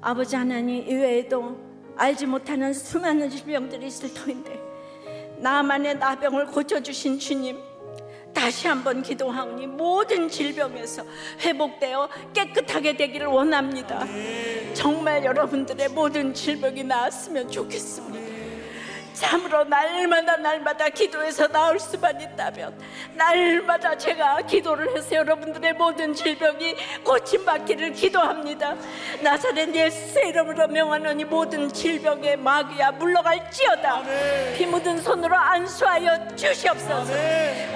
아버지 0.00 0.34
하나님 0.34 0.86
이외에도 0.86 1.56
알지 1.96 2.26
못하는 2.26 2.74
수많은 2.74 3.30
질병들이 3.30 3.86
있을 3.86 4.12
터인데 4.12 4.60
나만의 5.38 5.98
나병을 5.98 6.46
고쳐주신 6.46 7.18
주님 7.18 7.58
다시 8.34 8.66
한번 8.66 9.02
기도하오니 9.02 9.66
모든 9.66 10.28
질병에서 10.28 11.04
회복되어 11.40 12.08
깨끗하게 12.32 12.96
되기를 12.96 13.26
원합니다. 13.26 14.06
정말 14.74 15.24
여러분들의 15.24 15.88
모든 15.90 16.32
질병이 16.32 16.82
나았으면 16.84 17.50
좋겠습니다 17.50 18.31
참으로 19.14 19.64
날마다 19.64 20.36
날마다 20.36 20.88
기도해서 20.88 21.46
나을 21.48 21.78
수만 21.78 22.20
있다면 22.20 22.74
날마다 23.14 23.96
제가 23.96 24.38
기도를 24.42 24.96
해서 24.96 25.16
여러분들의 25.16 25.74
모든 25.74 26.14
질병이 26.14 26.76
고침받기를 27.04 27.92
기도합니다. 27.92 28.74
나사렛 29.20 29.74
예수의 29.74 30.28
이름으로 30.28 30.68
명하노니 30.68 31.24
모든 31.24 31.72
질병의 31.72 32.36
마귀야 32.38 32.92
물러갈지어다. 32.92 34.02
피 34.56 34.66
묻은 34.66 35.00
손으로 35.02 35.36
안수하여 35.36 36.34
주시옵소서. 36.34 37.12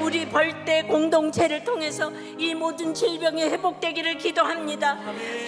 우리 0.00 0.26
벌떼 0.28 0.82
공동체를 0.84 1.64
통해서 1.64 2.10
이 2.38 2.54
모든 2.54 2.94
질병이 2.94 3.44
회복되기를 3.44 4.18
기도합니다. 4.18 4.98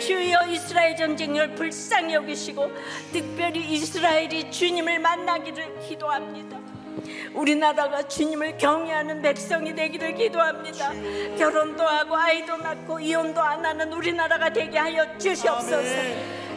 주여 0.00 0.46
이스라엘 0.48 0.96
전쟁을 0.96 1.54
불쌍히 1.54 2.14
여기시고 2.14 2.70
특별히 3.12 3.60
이스라엘이 3.72 4.50
주님을 4.50 4.98
만나기를 4.98 5.77
기도합니다 5.80 6.58
우리나라가 7.34 8.02
주님을 8.02 8.58
경외하는 8.58 9.22
백성이 9.22 9.74
되기를 9.74 10.14
기도합니다. 10.14 10.92
결혼도 11.36 11.84
하고 11.84 12.16
아이도 12.16 12.56
낳고 12.56 12.98
이혼도 12.98 13.40
안 13.40 13.64
하는 13.64 13.92
우리나라가 13.92 14.52
되게 14.52 14.78
하여 14.78 15.16
주시옵소서. 15.18 15.78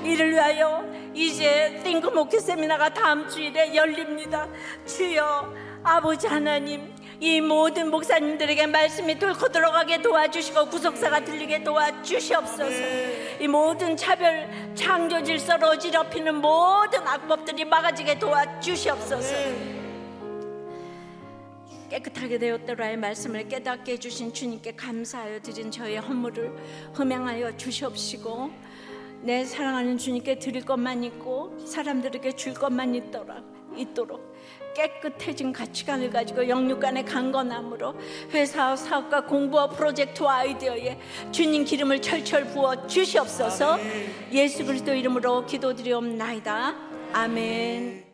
이를 0.03 0.31
위하여 0.31 0.83
이제 1.13 1.79
목회 2.13 2.39
세미나가 2.39 2.93
다음 2.93 3.27
주일에 3.27 3.75
열립니다. 3.75 4.47
주여 4.85 5.53
아버지 5.83 6.27
하나님 6.27 6.93
이 7.23 7.39
모든 7.39 7.91
목사님들에게 7.91 8.65
말씀이 8.65 9.19
뚫고 9.19 9.49
들어가게 9.49 10.01
도와주시고 10.01 10.65
구속사가 10.69 11.23
들리게 11.23 11.63
도와주시옵소서. 11.63 12.81
이 13.39 13.47
모든 13.47 13.95
차별 13.95 14.49
창조 14.73 15.23
질서로 15.23 15.67
어지럽히는 15.67 16.41
모든 16.41 17.07
악법들이 17.07 17.65
막아지게 17.65 18.17
도와주시옵소서. 18.17 19.35
깨끗하게 21.91 22.39
되었더라의 22.39 22.97
말씀을 22.97 23.47
깨닫게 23.47 23.91
해주신 23.91 24.33
주님께 24.33 24.75
감사하여 24.75 25.41
드린 25.41 25.69
저의 25.69 25.97
허물을 25.97 26.55
흠양하여 26.95 27.55
주시옵시고 27.55 28.49
내 29.21 29.45
사랑하는 29.45 29.99
주님께 29.99 30.39
드릴 30.39 30.65
것만 30.65 31.03
있고 31.03 31.55
사람들에게 31.67 32.31
줄 32.31 32.55
것만 32.55 32.95
있더라 32.95 33.43
있도록 33.77 34.30
깨끗해진 34.73 35.53
가치관을 35.53 36.09
가지고 36.09 36.47
영육 36.47 36.79
간의 36.79 37.05
강건함으로 37.05 37.95
회사와 38.31 38.75
사업과 38.75 39.25
공부와 39.25 39.69
프로젝트와 39.69 40.37
아이디어에 40.37 40.99
주님 41.31 41.65
기름을 41.65 42.01
철철 42.01 42.45
부어 42.45 42.87
주시옵소서. 42.87 43.79
예수 44.31 44.65
그리스도 44.65 44.93
이름으로 44.93 45.45
기도드리옵나이다. 45.45 46.75
아멘. 47.13 48.10